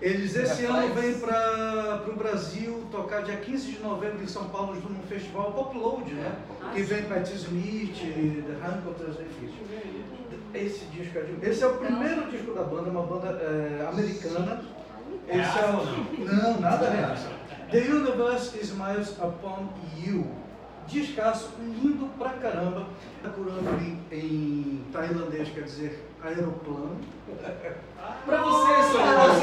[0.00, 4.74] Eles esse ano vêm para o Brasil tocar dia 15 de novembro em São Paulo
[4.74, 6.36] num festival Pop Load, né?
[6.74, 9.54] Que vem Pat Smith, The Hancockers, enfim.
[10.52, 11.46] Esse disco é de...
[11.46, 14.62] Esse é o primeiro disco da banda, uma banda é, americana.
[15.28, 16.24] Esse é o...
[16.24, 17.30] Não, nada reaça.
[17.70, 19.68] The Universe Smiles Upon
[20.04, 20.26] You.
[20.86, 22.86] Descasso, lindo pra caramba.
[23.22, 26.96] Tá curando em, em tailandês, quer dizer aeroplano.
[28.24, 29.36] Pra você, Ah.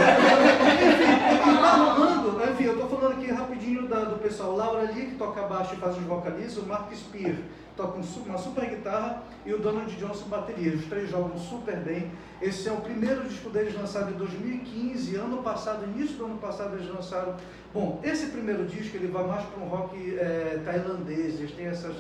[1.44, 4.56] Enfim, tá rolando, enfim, eu tô falando aqui rapidinho da- do pessoal.
[4.56, 7.36] Laura Lee, que toca baixo e faz os vocalistas, o Mark Spear
[7.76, 10.76] toca um uma super guitarra e o Donald Johnson bateria.
[10.76, 12.12] Os três jogam super bem.
[12.42, 15.16] Esse é o primeiro disco deles lançado em 2015.
[15.16, 17.36] Ano passado, início do ano passado, eles lançaram.
[17.74, 21.40] Bom, esse primeiro disco ele vai mais para um rock eh, tailandês.
[21.40, 21.96] Eles têm essas.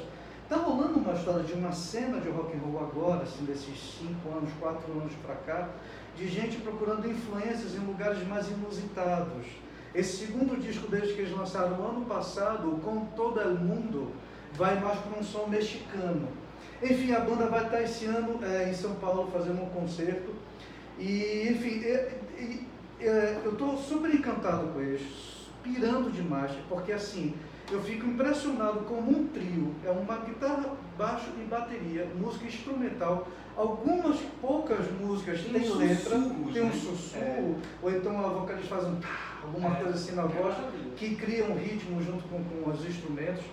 [0.49, 4.29] Tá rolando uma história de uma cena de rock and roll agora, assim, desses cinco
[4.37, 5.69] anos, quatro anos para cá,
[6.15, 9.45] de gente procurando influências em lugares mais inusitados.
[9.95, 14.11] Esse segundo disco deles que eles lançaram ano passado, Com Todo El Mundo,
[14.53, 16.27] vai mais para um som mexicano.
[16.81, 20.33] Enfim, a banda vai estar esse ano eh, em São Paulo fazendo um concerto.
[20.99, 22.67] E, enfim, e-
[22.99, 27.33] é, eu estou super encantado com eles, pirando demais, porque assim,
[27.71, 34.17] eu fico impressionado como um trio, é uma guitarra, baixo e bateria, música instrumental, algumas
[34.41, 36.71] poucas músicas Tem letra, sussurros, tem um né?
[36.73, 37.45] sussurro, É.
[37.81, 39.75] ou então a vocalista faz um tá, alguma É.
[39.81, 40.55] coisa assim na voz,
[40.97, 43.43] que cria um ritmo junto com, com os instrumentos.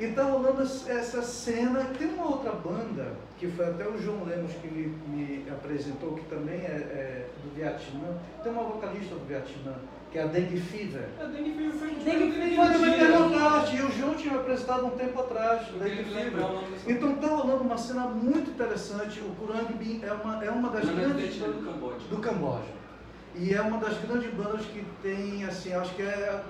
[0.00, 1.82] E tá rolando es- essa cena.
[1.98, 6.24] Tem uma outra banda, que foi até o João Lemos que me, me apresentou, que
[6.26, 8.16] também é, é do Vietnã.
[8.44, 9.74] Tem uma vocalista do Vietnã,
[10.10, 11.08] que é a Dengue Fever.
[11.20, 12.56] A Dengue Fever foi Dengue Fever.
[12.56, 16.44] Mas me perguntaste, e o João tinha apresentado um tempo atrás, Dengue Fever.
[16.86, 19.20] Então tá rolando uma cena muito interessante.
[19.20, 22.08] O Kurangbin é uma, é uma das Na grandes é do Camboja.
[22.08, 22.78] do Camboja.
[23.34, 26.42] E é uma das grandes bandas que tem, assim, acho que é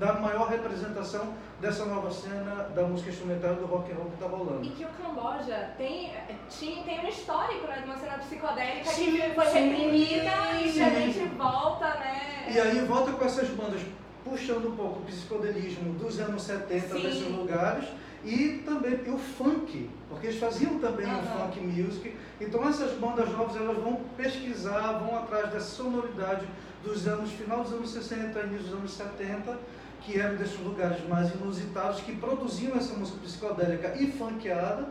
[0.00, 4.16] da maior representação dessa nova cena da música instrumental e do rock and roll que
[4.16, 4.70] tá E rolando.
[4.70, 6.10] que o Camboja tem,
[6.48, 9.68] tinha, tem um histórico né, de uma cena psicodélica Sim, que foi sim.
[9.68, 10.82] reprimida e Sim.
[10.82, 12.46] a gente volta, né?
[12.50, 13.82] E aí volta com essas bandas
[14.24, 17.02] puxando um pouco o psicodelismo dos anos 70 Sim.
[17.02, 17.84] desses lugares
[18.24, 21.46] e também e o funk, porque eles faziam também o Aham.
[21.46, 22.16] funk music.
[22.40, 26.46] Então essas bandas novas elas vão pesquisar, vão atrás dessa sonoridade
[26.82, 29.58] dos anos final dos anos 60, início dos anos 70,
[30.00, 34.88] que eram desses lugares mais inusitados que produziam essa música psicodélica e funkeada.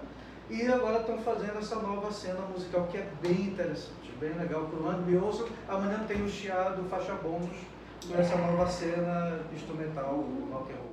[0.49, 4.79] E agora estão fazendo essa nova cena musical que é bem interessante, bem legal para
[4.79, 5.25] o ano.
[5.25, 5.47] ouçam.
[5.67, 7.55] Amanhã tem o Chiado, faixa bônus,
[8.09, 10.89] nessa nova cena instrumental rock and roll.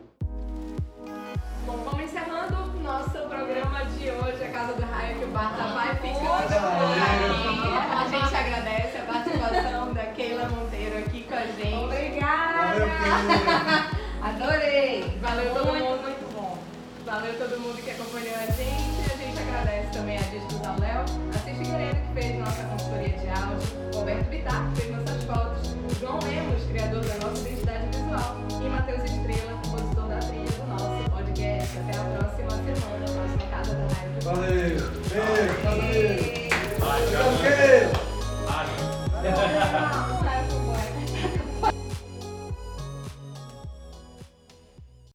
[1.64, 5.64] Bom, vamos encerrando o nosso programa de hoje, a Casa do Raio, que o Barta
[5.68, 6.58] vai ficando por
[7.02, 7.66] aqui.
[7.92, 11.74] A gente agradece a participação da Keila Monteiro aqui com a gente.
[11.74, 12.76] Obrigada!
[12.76, 13.95] Valeu.
[14.26, 15.04] Adorei!
[15.22, 16.02] Valeu todo muito, mundo.
[16.02, 16.58] Muito bom.
[17.04, 19.06] Valeu todo mundo que acompanhou a gente.
[19.06, 23.28] A gente agradece também a Digital Léo, a Cis Figueiredo, que fez nossa consultoria de
[23.28, 28.68] áudio, Roberto Bittar, que fez nossas fotos, João Lemos, criador da nossa identidade visual, e
[28.68, 31.78] Matheus Estrela, compositor da trilha do nosso podcast.
[31.78, 34.20] Até a próxima semana, na próxima Casa da live.
[34.24, 34.50] Valeu!
[34.50, 34.78] Ei,
[35.62, 35.86] valeu!
[36.80, 37.06] valeu.
[37.14, 37.35] valeu.